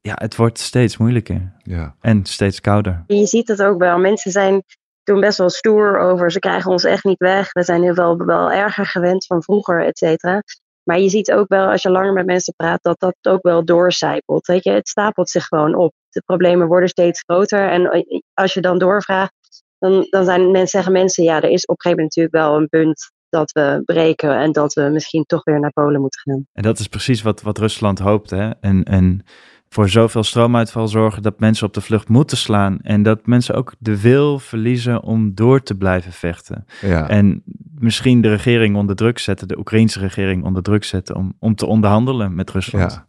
Ja, 0.02 0.14
het 0.16 0.36
wordt 0.36 0.60
steeds 0.60 0.98
moeilijker. 0.98 1.54
ja, 1.64 1.96
En 2.02 2.26
steeds 2.26 2.62
kouder. 2.62 3.04
En 3.08 3.18
je 3.18 3.26
ziet 3.26 3.48
het 3.48 3.62
ook 3.64 3.80
wel. 3.80 3.98
Mensen 4.00 4.32
zijn 4.32 4.64
toen 5.04 5.20
best 5.20 5.38
wel 5.38 5.50
stoer 5.50 6.00
over. 6.00 6.32
Ze 6.32 6.40
krijgen 6.40 6.72
ons 6.72 6.84
echt 6.84 7.04
niet 7.04 7.18
weg. 7.20 7.52
We 7.52 7.64
zijn 7.64 7.82
heel 7.84 7.94
wel, 7.94 8.18
wel 8.18 8.52
erger 8.52 8.86
gewend 8.86 9.26
van 9.26 9.44
vroeger, 9.44 9.86
et 9.86 9.98
cetera. 9.98 10.42
Maar 10.84 11.00
je 11.00 11.10
ziet 11.10 11.32
ook 11.32 11.48
wel, 11.48 11.70
als 11.70 11.82
je 11.82 11.90
langer 11.92 12.14
met 12.14 12.26
mensen 12.26 12.54
praat, 12.56 12.80
dat 12.82 13.00
dat 13.00 13.16
ook 13.22 13.42
wel 13.44 13.66
doorcijpelt. 13.66 14.48
Weet 14.48 14.64
je, 14.64 14.72
het 14.72 14.88
stapelt 14.88 15.30
zich 15.30 15.46
gewoon 15.46 15.76
op. 15.76 15.94
De 16.10 16.22
problemen 16.26 16.68
worden 16.68 16.90
steeds 16.90 17.22
groter. 17.26 17.70
En 17.70 17.92
eh, 17.92 18.20
als 18.34 18.54
je 18.54 18.62
dan 18.62 18.78
doorvraagt, 18.78 19.34
dan, 19.80 20.08
dan 20.10 20.26
zijn 20.26 20.52
mensen, 20.52 20.68
zeggen 20.68 20.92
mensen, 20.92 21.24
ja, 21.24 21.42
er 21.42 21.50
is 21.50 21.66
op 21.66 21.76
een 21.76 21.82
gegeven 21.82 22.04
moment 22.04 22.16
natuurlijk 22.16 22.36
wel 22.36 22.56
een 22.56 22.70
punt 22.70 23.12
dat 23.30 23.52
we 23.52 23.82
breken 23.86 24.38
en 24.38 24.52
dat 24.52 24.74
we 24.74 24.82
misschien 24.82 25.24
toch 25.26 25.44
weer 25.44 25.60
naar 25.60 25.72
Polen 25.72 26.02
moeten 26.02 26.22
gaan. 26.22 26.48
En 26.54 26.64
dat 26.64 26.80
is 26.80 26.88
precies 26.88 27.22
wat, 27.22 27.42
wat 27.42 27.58
Rusland 27.58 28.00
hoopt. 28.00 28.30
Hè? 28.30 28.50
En, 28.50 28.84
en 28.84 29.24
voor 29.70 29.90
zoveel 29.90 30.24
stroomuitval 30.24 30.88
zorgen 30.88 31.22
dat 31.22 31.40
mensen 31.40 31.68
op 31.68 31.74
de 31.74 31.82
vlucht 31.82 32.10
moeten 32.10 32.38
slaan. 32.38 32.80
En 32.82 33.04
dat 33.04 33.26
mensen 33.26 33.56
ook 33.56 33.74
de 33.80 34.02
wil 34.02 34.40
verliezen 34.40 35.04
om 35.04 35.36
door 35.36 35.64
te 35.64 35.76
blijven 35.76 36.12
vechten. 36.12 36.66
ja. 36.82 37.10
En 37.10 37.44
misschien 37.80 38.22
de 38.22 38.30
regering 38.30 38.76
onder 38.76 38.96
druk 38.96 39.20
zetten, 39.20 39.48
de 39.48 39.58
Oekraïnse 39.58 40.00
regering 40.00 40.44
onder 40.44 40.64
druk 40.64 40.84
zetten 40.84 41.16
om, 41.16 41.34
om 41.40 41.56
te 41.56 41.66
onderhandelen 41.66 42.36
met 42.36 42.52
Rusland. 42.52 42.92
Ja. 42.92 43.08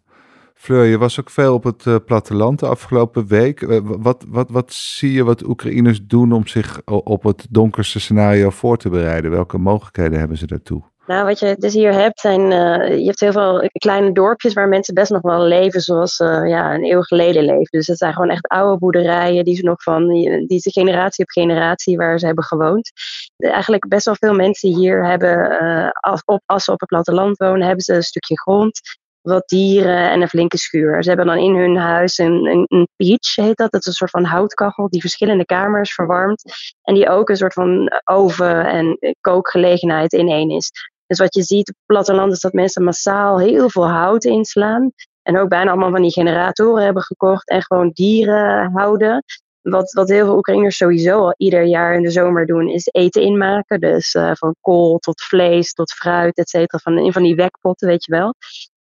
Fleur, 0.61 0.85
je 0.85 0.99
was 0.99 1.21
ook 1.21 1.31
veel 1.31 1.55
op 1.55 1.65
het 1.65 1.87
eh, 1.87 1.97
platteland 2.07 2.59
de 2.59 2.67
afgelopen 2.67 3.27
week. 3.27 3.63
Eh, 3.63 3.79
wat, 3.83 4.25
wat, 4.29 4.51
wat 4.51 4.73
zie 4.73 5.13
je 5.13 5.25
wat 5.25 5.45
Oekraïners 5.45 6.01
doen 6.07 6.33
om 6.33 6.47
zich 6.47 6.81
op 6.85 7.23
het 7.23 7.47
donkerste 7.51 8.01
scenario 8.01 8.51
voor 8.51 8.77
te 8.77 8.89
bereiden? 8.89 9.31
Welke 9.31 9.59
mogelijkheden 9.59 10.19
hebben 10.19 10.37
ze 10.37 10.47
daartoe? 10.47 10.83
Nou, 11.07 11.25
wat 11.25 11.39
je 11.39 11.57
dus 11.59 11.75
hier 11.75 11.93
hebt, 11.93 12.21
zijn, 12.21 12.53
eh, 12.53 12.99
je 12.99 13.05
hebt 13.05 13.21
heel 13.21 13.33
veel 13.33 13.69
kleine 13.73 14.13
dorpjes 14.13 14.53
waar 14.53 14.69
mensen 14.69 14.95
best 14.95 15.11
nog 15.11 15.23
wel 15.23 15.43
leven 15.43 15.81
zoals 15.81 16.19
eh, 16.19 16.49
ja, 16.49 16.75
een 16.75 16.85
eeuw 16.85 17.03
geleden 17.03 17.45
leefden. 17.45 17.79
Dus 17.79 17.87
het 17.87 17.99
zijn 17.99 18.13
gewoon 18.13 18.31
echt 18.31 18.49
oude 18.49 18.79
boerderijen 18.79 19.45
die 19.45 19.57
ze 19.57 19.63
nog 19.63 19.83
van, 19.83 20.09
die, 20.09 20.47
die 20.47 20.59
ze 20.59 20.71
generatie 20.71 21.25
op 21.25 21.31
generatie 21.31 21.97
waar 21.97 22.19
ze 22.19 22.27
hebben 22.27 22.45
gewoond. 22.45 22.91
Eigenlijk 23.37 23.89
best 23.89 24.05
wel 24.05 24.17
veel 24.19 24.35
mensen 24.35 24.75
hier 24.75 25.07
hebben, 25.07 25.93
op, 26.25 26.43
als 26.47 26.65
ze 26.65 26.73
op 26.73 26.81
het 26.81 26.89
platteland 26.89 27.37
wonen, 27.37 27.67
hebben 27.67 27.85
ze 27.85 27.95
een 27.95 28.03
stukje 28.03 28.41
grond, 28.41 28.81
wat 29.23 29.49
dieren 29.49 30.11
en 30.11 30.21
een 30.21 30.29
flinke 30.29 30.59
schuur. 30.59 31.03
Ze 31.03 31.09
hebben 31.09 31.27
dan 31.27 31.37
in 31.37 31.57
hun 31.57 31.77
huis 31.77 32.19
een, 32.19 32.47
een, 32.47 32.65
een 32.69 32.89
peach, 32.97 33.35
heet 33.35 33.57
dat. 33.57 33.71
Dat 33.71 33.81
is 33.81 33.87
een 33.87 33.93
soort 33.93 34.11
van 34.11 34.25
houtkachel 34.25 34.89
die 34.89 35.01
verschillende 35.01 35.45
kamers 35.45 35.95
verwarmt. 35.95 36.43
En 36.83 36.95
die 36.95 37.09
ook 37.09 37.29
een 37.29 37.37
soort 37.37 37.53
van 37.53 37.91
oven 38.05 38.67
en 38.67 38.99
kookgelegenheid 39.21 40.13
in 40.13 40.29
één 40.29 40.51
is. 40.51 40.71
Dus 41.07 41.19
wat 41.19 41.35
je 41.35 41.43
ziet 41.43 41.69
op 41.69 41.75
het 41.75 41.87
platteland 41.87 42.33
is 42.33 42.41
dat 42.41 42.53
mensen 42.53 42.85
massaal 42.85 43.39
heel 43.39 43.71
veel 43.71 43.89
hout 43.89 44.25
inslaan. 44.25 44.93
En 45.23 45.39
ook 45.39 45.49
bijna 45.49 45.71
allemaal 45.71 45.91
van 45.91 46.03
die 46.03 46.13
generatoren 46.13 46.85
hebben 46.85 47.03
gekocht 47.03 47.49
en 47.49 47.63
gewoon 47.63 47.91
dieren 47.93 48.71
houden. 48.73 49.25
Wat, 49.61 49.93
wat 49.93 50.09
heel 50.09 50.25
veel 50.25 50.37
Oekraïners 50.37 50.77
sowieso 50.77 51.19
al 51.19 51.35
ieder 51.37 51.65
jaar 51.65 51.95
in 51.95 52.03
de 52.03 52.11
zomer 52.11 52.47
doen, 52.47 52.69
is 52.69 52.89
eten 52.93 53.23
inmaken. 53.23 53.81
Dus 53.81 54.15
eh, 54.15 54.31
van 54.35 54.55
kool 54.61 54.99
tot 54.99 55.23
vlees 55.23 55.73
tot 55.73 55.93
fruit, 55.93 56.37
et 56.37 56.49
cetera. 56.49 56.79
Van, 56.83 56.99
in 56.99 57.13
van 57.13 57.23
die 57.23 57.35
wekpotten, 57.35 57.89
weet 57.89 58.05
je 58.05 58.13
wel. 58.13 58.35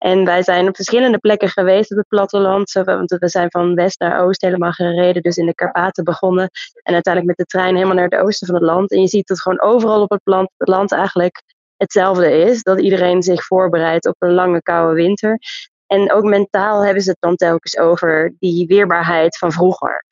En 0.01 0.25
wij 0.25 0.43
zijn 0.43 0.69
op 0.69 0.77
verschillende 0.77 1.19
plekken 1.19 1.49
geweest 1.49 1.91
op 1.91 1.97
het 1.97 2.09
platteland. 2.09 2.73
Want 2.73 3.11
we 3.11 3.29
zijn 3.29 3.51
van 3.51 3.75
west 3.75 4.01
naar 4.01 4.25
oost 4.25 4.41
helemaal 4.41 4.73
gereden. 4.73 5.23
Dus 5.23 5.37
in 5.37 5.47
de 5.47 5.55
Karpaten 5.55 6.05
begonnen. 6.05 6.51
En 6.83 6.95
uiteindelijk 6.95 7.37
met 7.37 7.47
de 7.47 7.59
trein 7.59 7.75
helemaal 7.75 7.95
naar 7.95 8.09
het 8.09 8.21
oosten 8.21 8.47
van 8.47 8.57
het 8.57 8.65
land. 8.65 8.91
En 8.91 9.01
je 9.01 9.09
ziet 9.09 9.27
dat 9.27 9.41
gewoon 9.41 9.61
overal 9.61 10.03
op 10.03 10.11
het 10.11 10.21
land, 10.25 10.51
het 10.57 10.69
land 10.69 10.93
eigenlijk 10.93 11.43
hetzelfde 11.77 12.33
is. 12.33 12.63
Dat 12.63 12.81
iedereen 12.81 13.23
zich 13.23 13.45
voorbereidt 13.45 14.07
op 14.07 14.15
een 14.19 14.33
lange 14.33 14.63
koude 14.63 14.95
winter. 14.95 15.39
En 15.87 16.13
ook 16.13 16.25
mentaal 16.25 16.85
hebben 16.85 17.03
ze 17.03 17.11
het 17.11 17.21
dan 17.21 17.37
telkens 17.37 17.79
over 17.79 18.35
die 18.39 18.67
weerbaarheid 18.67 19.39
van 19.39 19.53
vroeger. 19.53 20.05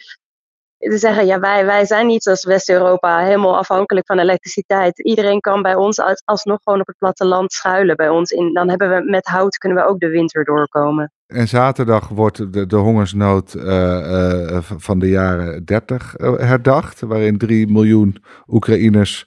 Ze 0.78 0.98
zeggen, 0.98 1.26
ja, 1.26 1.40
wij, 1.40 1.64
wij 1.66 1.86
zijn 1.86 2.06
niet 2.06 2.22
zoals 2.22 2.44
West-Europa 2.44 3.18
helemaal 3.18 3.56
afhankelijk 3.56 4.06
van 4.06 4.18
elektriciteit. 4.18 4.98
Iedereen 4.98 5.40
kan 5.40 5.62
bij 5.62 5.74
ons 5.74 6.00
als- 6.00 6.22
alsnog 6.24 6.58
gewoon 6.62 6.80
op 6.80 6.86
het 6.86 6.98
platteland 6.98 7.52
schuilen 7.52 7.96
bij 7.96 8.08
ons. 8.08 8.30
In, 8.30 8.52
dan 8.52 8.68
hebben 8.68 8.90
we 8.90 9.10
met 9.10 9.26
hout 9.26 9.56
kunnen 9.58 9.78
we 9.78 9.88
ook 9.88 10.00
de 10.00 10.08
winter 10.08 10.44
doorkomen. 10.44 11.12
En 11.26 11.48
zaterdag 11.48 12.08
wordt 12.08 12.52
de, 12.52 12.66
de 12.66 12.76
hongersnood 12.76 13.54
eh, 13.54 14.56
eh, 14.56 14.62
van 14.76 14.98
de 14.98 15.08
jaren 15.08 15.64
30 15.64 16.16
eh, 16.16 16.34
herdacht, 16.36 17.00
waarin 17.00 17.38
3 17.38 17.72
miljoen 17.72 18.22
Oekraïners 18.46 19.26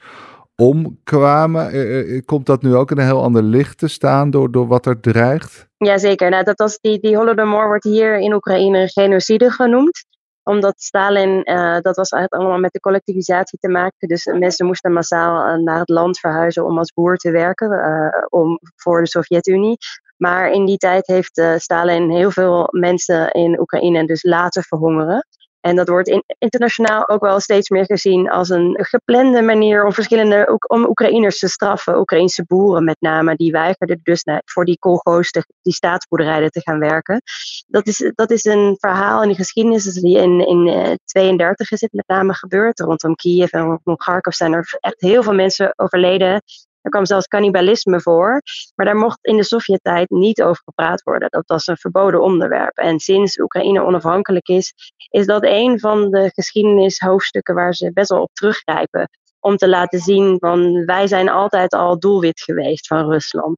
omkwamen. 0.55 2.25
komt 2.25 2.45
dat 2.45 2.61
nu 2.61 2.75
ook 2.75 2.91
in 2.91 2.97
een 2.97 3.05
heel 3.05 3.23
ander 3.23 3.43
licht 3.43 3.77
te 3.77 3.87
staan 3.87 4.29
door, 4.29 4.51
door 4.51 4.67
wat 4.67 4.85
er 4.85 4.99
dreigt? 4.99 5.67
Jazeker, 5.77 6.29
nou, 6.29 6.43
dat 6.43 6.57
was 6.59 6.79
die, 6.79 6.99
die 6.99 7.17
Holodomor 7.17 7.67
wordt 7.67 7.83
hier 7.83 8.19
in 8.19 8.33
Oekraïne 8.33 8.87
genocide 8.87 9.51
genoemd 9.51 10.05
omdat 10.43 10.81
Stalin, 10.81 11.41
uh, 11.43 11.79
dat 11.79 11.95
was 11.95 12.11
allemaal 12.11 12.59
met 12.59 12.73
de 12.73 12.79
collectivisatie 12.79 13.59
te 13.59 13.69
maken. 13.69 14.07
Dus 14.07 14.25
mensen 14.25 14.65
moesten 14.65 14.93
massaal 14.93 15.57
naar 15.57 15.79
het 15.79 15.89
land 15.89 16.19
verhuizen 16.19 16.65
om 16.65 16.77
als 16.77 16.93
boer 16.93 17.17
te 17.17 17.31
werken 17.31 17.71
uh, 17.71 18.25
om, 18.29 18.59
voor 18.75 19.01
de 19.01 19.07
Sovjet-Unie. 19.07 19.77
Maar 20.17 20.51
in 20.51 20.65
die 20.65 20.77
tijd 20.77 21.07
heeft 21.07 21.43
Stalin 21.57 22.11
heel 22.11 22.31
veel 22.31 22.67
mensen 22.71 23.31
in 23.31 23.59
Oekraïne 23.59 24.05
dus 24.05 24.23
laten 24.23 24.63
verhongeren. 24.63 25.25
En 25.61 25.75
dat 25.75 25.87
wordt 25.87 26.07
in, 26.07 26.23
internationaal 26.37 27.07
ook 27.07 27.21
wel 27.21 27.39
steeds 27.39 27.69
meer 27.69 27.85
gezien 27.85 28.29
als 28.29 28.49
een 28.49 28.77
geplande 28.81 29.41
manier 29.41 29.85
om 29.85 29.93
verschillende 29.93 30.59
om 30.67 30.85
Oekraïners 30.85 31.39
te 31.39 31.47
straffen. 31.47 31.99
Oekraïnse 31.99 32.43
boeren 32.47 32.83
met 32.83 32.97
name, 32.99 33.35
die 33.35 33.51
weigerden 33.51 33.99
dus 34.03 34.23
voor 34.45 34.65
die 34.65 34.79
kolgo's, 34.79 35.31
die 35.61 35.73
staatsboerderijen 35.73 36.51
te 36.51 36.61
gaan 36.61 36.79
werken. 36.79 37.21
Dat 37.67 37.87
is, 37.87 38.11
dat 38.15 38.31
is 38.31 38.45
een 38.45 38.75
verhaal 38.79 39.23
in 39.23 39.29
de 39.29 39.35
geschiedenis 39.35 39.83
die 39.83 40.17
in, 40.17 40.47
in 40.47 40.97
32 41.05 41.69
eh, 41.69 41.75
is 41.75 41.81
het 41.81 41.93
met 41.93 42.07
name 42.07 42.33
gebeurd. 42.33 42.79
Rondom 42.79 43.15
Kiev 43.15 43.51
en 43.51 43.61
rondom 43.61 43.97
Kharkov 43.97 44.33
zijn 44.33 44.53
er 44.53 44.77
echt 44.79 45.01
heel 45.01 45.23
veel 45.23 45.33
mensen 45.33 45.73
overleden 45.75 46.41
er 46.81 46.89
kwam 46.89 47.05
zelfs 47.05 47.27
cannibalisme 47.27 48.01
voor. 48.01 48.41
Maar 48.75 48.85
daar 48.85 48.95
mocht 48.95 49.19
in 49.21 49.37
de 49.37 49.43
Sovjet-tijd 49.43 50.09
niet 50.09 50.41
over 50.41 50.61
gepraat 50.63 51.03
worden. 51.03 51.29
Dat 51.29 51.47
was 51.47 51.67
een 51.67 51.77
verboden 51.77 52.21
onderwerp. 52.21 52.77
En 52.77 52.99
sinds 52.99 53.39
Oekraïne 53.39 53.83
onafhankelijk 53.83 54.47
is, 54.47 54.73
is 55.09 55.25
dat 55.25 55.43
een 55.43 55.79
van 55.79 56.09
de 56.09 56.31
geschiedenishoofdstukken 56.33 57.55
waar 57.55 57.73
ze 57.73 57.91
best 57.93 58.09
wel 58.09 58.21
op 58.21 58.33
teruggrijpen. 58.33 59.09
Om 59.39 59.57
te 59.57 59.69
laten 59.69 59.99
zien 59.99 60.37
van 60.39 60.85
wij 60.85 61.07
zijn 61.07 61.29
altijd 61.29 61.73
al 61.73 61.99
doelwit 61.99 62.41
geweest 62.41 62.87
van 62.87 63.09
Rusland. 63.09 63.57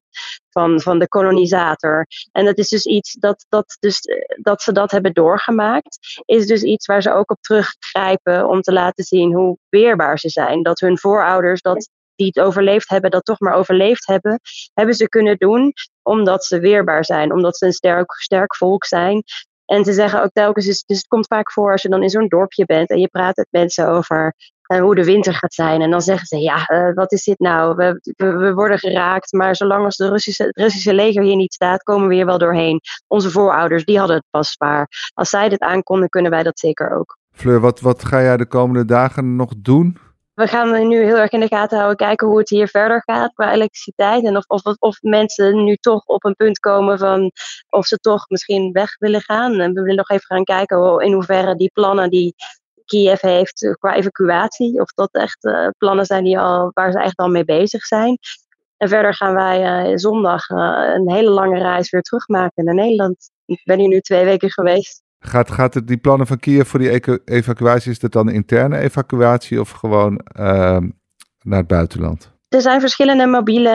Van, 0.50 0.80
van 0.80 0.98
de 0.98 1.08
kolonisator. 1.08 2.06
En 2.32 2.44
dat 2.44 2.58
is 2.58 2.68
dus 2.68 2.84
iets 2.84 3.12
dat, 3.12 3.46
dat, 3.48 3.76
dus, 3.80 4.00
dat 4.42 4.62
ze 4.62 4.72
dat 4.72 4.90
hebben 4.90 5.12
doorgemaakt. 5.12 6.22
Is 6.24 6.46
dus 6.46 6.62
iets 6.62 6.86
waar 6.86 7.02
ze 7.02 7.12
ook 7.12 7.30
op 7.30 7.40
teruggrijpen 7.40 8.48
om 8.48 8.60
te 8.60 8.72
laten 8.72 9.04
zien 9.04 9.34
hoe 9.34 9.58
weerbaar 9.68 10.18
ze 10.18 10.28
zijn. 10.28 10.62
Dat 10.62 10.80
hun 10.80 10.98
voorouders 10.98 11.60
dat 11.60 11.88
die 12.16 12.26
het 12.26 12.40
overleefd 12.40 12.88
hebben, 12.88 13.10
dat 13.10 13.24
toch 13.24 13.40
maar 13.40 13.54
overleefd 13.54 14.06
hebben, 14.06 14.40
hebben 14.74 14.94
ze 14.94 15.08
kunnen 15.08 15.36
doen 15.36 15.72
omdat 16.02 16.44
ze 16.44 16.58
weerbaar 16.58 17.04
zijn, 17.04 17.32
omdat 17.32 17.56
ze 17.56 17.66
een 17.66 17.72
sterk, 17.72 18.12
sterk 18.12 18.56
volk 18.56 18.84
zijn. 18.84 19.22
En 19.64 19.84
ze 19.84 19.92
zeggen 19.92 20.22
ook 20.22 20.32
telkens, 20.32 20.66
dus, 20.66 20.84
dus 20.84 20.96
het 20.96 21.06
komt 21.06 21.26
vaak 21.26 21.52
voor 21.52 21.72
als 21.72 21.82
je 21.82 21.88
dan 21.88 22.02
in 22.02 22.10
zo'n 22.10 22.28
dorpje 22.28 22.64
bent 22.64 22.90
en 22.90 22.98
je 22.98 23.08
praat 23.08 23.36
met 23.36 23.46
mensen 23.50 23.88
over 23.88 24.34
uh, 24.72 24.80
hoe 24.80 24.94
de 24.94 25.04
winter 25.04 25.34
gaat 25.34 25.54
zijn. 25.54 25.80
En 25.80 25.90
dan 25.90 26.02
zeggen 26.02 26.26
ze, 26.26 26.38
ja, 26.38 26.70
uh, 26.70 26.94
wat 26.94 27.12
is 27.12 27.24
dit 27.24 27.38
nou? 27.38 27.74
We, 27.74 28.14
we, 28.16 28.54
worden 28.54 28.78
geraakt, 28.78 29.32
maar 29.32 29.56
zolang 29.56 29.84
als 29.84 29.96
de 29.96 30.08
Russische, 30.08 30.44
het 30.44 30.56
Russische 30.56 30.94
leger 30.94 31.22
hier 31.22 31.36
niet 31.36 31.52
staat, 31.52 31.82
komen 31.82 32.08
we 32.08 32.14
hier 32.14 32.26
wel 32.26 32.38
doorheen. 32.38 32.80
Onze 33.06 33.30
voorouders, 33.30 33.84
die 33.84 33.98
hadden 33.98 34.16
het 34.16 34.26
pas 34.30 34.50
zwaar. 34.50 34.88
Als 35.14 35.28
zij 35.28 35.48
dit 35.48 35.60
aankonden, 35.60 36.08
kunnen 36.08 36.30
wij 36.30 36.42
dat 36.42 36.58
zeker 36.58 36.96
ook. 36.96 37.18
Fleur, 37.30 37.60
wat, 37.60 37.80
wat 37.80 38.04
ga 38.04 38.22
jij 38.22 38.36
de 38.36 38.46
komende 38.46 38.84
dagen 38.84 39.36
nog 39.36 39.52
doen? 39.56 39.98
We 40.34 40.46
gaan 40.46 40.88
nu 40.88 41.04
heel 41.04 41.16
erg 41.16 41.30
in 41.30 41.40
de 41.40 41.46
gaten 41.46 41.76
houden, 41.76 41.96
kijken 41.96 42.26
hoe 42.26 42.38
het 42.38 42.48
hier 42.48 42.68
verder 42.68 43.02
gaat 43.02 43.32
qua 43.32 43.52
elektriciteit. 43.52 44.24
En 44.24 44.36
of, 44.36 44.44
of, 44.46 44.62
of 44.78 44.98
mensen 45.00 45.64
nu 45.64 45.76
toch 45.76 46.04
op 46.04 46.24
een 46.24 46.34
punt 46.34 46.58
komen 46.58 46.98
van 46.98 47.30
of 47.68 47.86
ze 47.86 47.96
toch 47.96 48.28
misschien 48.28 48.72
weg 48.72 48.98
willen 48.98 49.20
gaan. 49.20 49.60
En 49.60 49.72
we 49.72 49.80
willen 49.80 49.96
nog 49.96 50.10
even 50.10 50.26
gaan 50.26 50.44
kijken 50.44 51.00
in 51.00 51.12
hoeverre 51.12 51.54
die 51.54 51.70
plannen 51.72 52.10
die 52.10 52.34
Kiev 52.84 53.20
heeft 53.20 53.62
eh, 53.62 53.72
qua 53.72 53.94
evacuatie, 53.94 54.80
of 54.80 54.92
dat 54.92 55.12
echt 55.12 55.44
uh, 55.44 55.68
plannen 55.78 56.06
zijn 56.06 56.24
die 56.24 56.38
al, 56.38 56.70
waar 56.72 56.92
ze 56.92 56.98
echt 56.98 57.16
al 57.16 57.28
mee 57.28 57.44
bezig 57.44 57.84
zijn. 57.84 58.18
En 58.76 58.88
verder 58.88 59.14
gaan 59.14 59.34
wij 59.34 59.90
uh, 59.90 59.96
zondag 59.96 60.48
een 60.48 61.10
hele 61.10 61.30
lange 61.30 61.58
reis 61.58 61.90
weer 61.90 62.02
terugmaken 62.02 62.64
naar 62.64 62.74
Nederland. 62.74 63.30
Ik 63.44 63.60
ben 63.64 63.78
hier 63.78 63.88
nu 63.88 64.00
twee 64.00 64.24
weken 64.24 64.50
geweest. 64.50 65.03
Gaat, 65.26 65.50
gaat 65.50 65.74
het, 65.74 65.86
die 65.88 65.96
plannen 65.96 66.26
van 66.26 66.38
Kiev 66.38 66.68
voor 66.68 66.78
die 66.78 67.20
evacuatie, 67.24 67.90
is 67.90 67.98
dat 67.98 68.12
dan 68.12 68.30
interne 68.30 68.78
evacuatie 68.78 69.60
of 69.60 69.70
gewoon 69.70 70.20
uh, 70.38 70.44
naar 71.42 71.58
het 71.58 71.66
buitenland? 71.66 72.33
Er 72.54 72.60
zijn 72.60 72.80
verschillende 72.80 73.26
mobiele 73.26 73.68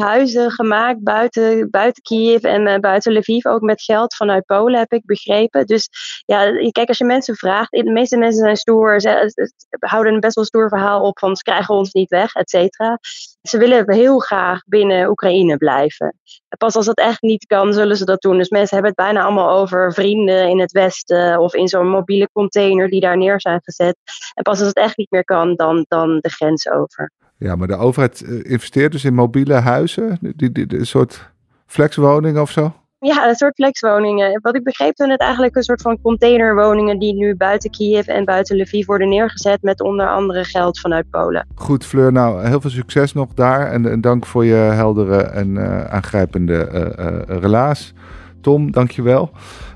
huizen 0.00 0.50
gemaakt 0.50 1.02
buiten, 1.02 1.70
buiten 1.70 2.02
Kiev 2.02 2.42
en 2.42 2.66
uh, 2.66 2.78
buiten 2.78 3.12
Lviv, 3.12 3.46
ook 3.46 3.60
met 3.60 3.82
geld 3.82 4.14
vanuit 4.14 4.44
Polen, 4.44 4.78
heb 4.78 4.92
ik 4.92 5.04
begrepen. 5.04 5.66
Dus 5.66 5.88
ja, 6.26 6.70
kijk, 6.70 6.88
als 6.88 6.98
je 6.98 7.04
mensen 7.04 7.36
vraagt, 7.36 7.70
de 7.70 7.90
meeste 7.90 8.16
mensen 8.16 8.42
zijn 8.42 8.56
stoer, 8.56 9.00
ze, 9.00 9.32
houden 9.78 10.14
een 10.14 10.20
best 10.20 10.34
wel 10.34 10.44
stoer 10.44 10.68
verhaal 10.68 11.02
op 11.02 11.18
van 11.18 11.36
ze 11.36 11.42
krijgen 11.42 11.74
ons 11.74 11.92
niet 11.92 12.08
weg, 12.08 12.34
et 12.34 12.50
cetera. 12.50 12.98
Ze 13.42 13.58
willen 13.58 13.92
heel 13.92 14.18
graag 14.18 14.60
binnen 14.66 15.08
Oekraïne 15.08 15.56
blijven. 15.56 16.18
En 16.48 16.58
pas 16.58 16.76
als 16.76 16.86
dat 16.86 16.98
echt 16.98 17.22
niet 17.22 17.46
kan, 17.46 17.72
zullen 17.72 17.96
ze 17.96 18.04
dat 18.04 18.22
doen. 18.22 18.38
Dus 18.38 18.48
mensen 18.48 18.76
hebben 18.76 18.94
het 18.96 19.04
bijna 19.04 19.22
allemaal 19.24 19.58
over 19.58 19.92
vrienden 19.92 20.48
in 20.48 20.60
het 20.60 20.72
Westen 20.72 21.38
of 21.38 21.54
in 21.54 21.68
zo'n 21.68 21.88
mobiele 21.88 22.28
container 22.32 22.88
die 22.88 23.00
daar 23.00 23.16
neer 23.16 23.40
zijn 23.40 23.60
gezet. 23.64 23.96
En 24.34 24.42
pas 24.42 24.58
als 24.58 24.68
het 24.68 24.76
echt 24.76 24.96
niet 24.96 25.10
meer 25.10 25.24
kan, 25.24 25.54
dan, 25.54 25.84
dan 25.88 26.18
de 26.20 26.30
grens 26.30 26.70
over. 26.70 27.12
Ja, 27.40 27.56
maar 27.56 27.66
de 27.66 27.76
overheid 27.76 28.22
eh, 28.22 28.52
investeert 28.52 28.92
dus 28.92 29.04
in 29.04 29.14
mobiele 29.14 29.54
huizen, 29.54 30.18
die, 30.20 30.52
die, 30.52 30.78
een 30.78 30.86
soort 30.86 31.30
flexwoningen 31.66 32.42
of 32.42 32.50
zo? 32.50 32.72
Ja, 32.98 33.28
een 33.28 33.34
soort 33.34 33.54
flexwoningen. 33.54 34.40
Wat 34.42 34.56
ik 34.56 34.64
begreep 34.64 34.94
toen 34.94 35.10
het 35.10 35.20
eigenlijk 35.20 35.56
een 35.56 35.62
soort 35.62 35.82
van 35.82 36.00
containerwoningen 36.02 36.98
die 36.98 37.14
nu 37.14 37.36
buiten 37.36 37.70
Kiev 37.70 38.06
en 38.06 38.24
buiten 38.24 38.56
Lviv 38.56 38.86
worden 38.86 39.08
neergezet 39.08 39.62
met 39.62 39.80
onder 39.80 40.08
andere 40.08 40.44
geld 40.44 40.80
vanuit 40.80 41.10
Polen. 41.10 41.46
Goed 41.54 41.86
Fleur, 41.86 42.12
nou 42.12 42.46
heel 42.46 42.60
veel 42.60 42.70
succes 42.70 43.12
nog 43.12 43.34
daar 43.34 43.72
en, 43.72 43.90
en 43.90 44.00
dank 44.00 44.26
voor 44.26 44.44
je 44.44 44.54
heldere 44.54 45.22
en 45.22 45.48
uh, 45.48 45.84
aangrijpende 45.84 46.68
uh, 46.72 47.06
uh, 47.06 47.40
relaas. 47.40 47.94
Tom, 48.40 48.72
dankjewel. 48.72 49.30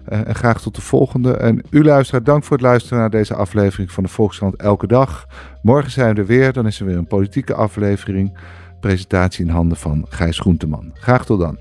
Uh, 0.08 0.28
en 0.28 0.34
graag 0.34 0.60
tot 0.60 0.74
de 0.74 0.80
volgende. 0.80 1.36
En 1.36 1.62
u 1.70 1.84
luisteraar, 1.84 2.22
dank 2.22 2.44
voor 2.44 2.56
het 2.56 2.66
luisteren 2.66 2.98
naar 2.98 3.10
deze 3.10 3.34
aflevering 3.34 3.90
van 3.90 4.02
de 4.02 4.08
Volkskrant 4.08 4.56
Elke 4.56 4.86
Dag. 4.86 5.26
Morgen 5.62 5.90
zijn 5.90 6.14
we 6.14 6.20
er 6.20 6.26
weer, 6.26 6.52
dan 6.52 6.66
is 6.66 6.80
er 6.80 6.86
weer 6.86 6.96
een 6.96 7.06
politieke 7.06 7.54
aflevering. 7.54 8.38
Presentatie 8.80 9.44
in 9.44 9.50
handen 9.50 9.76
van 9.76 10.06
Gijs 10.08 10.38
Groenteman. 10.38 10.90
Graag 10.94 11.24
tot 11.24 11.40
dan. 11.40 11.58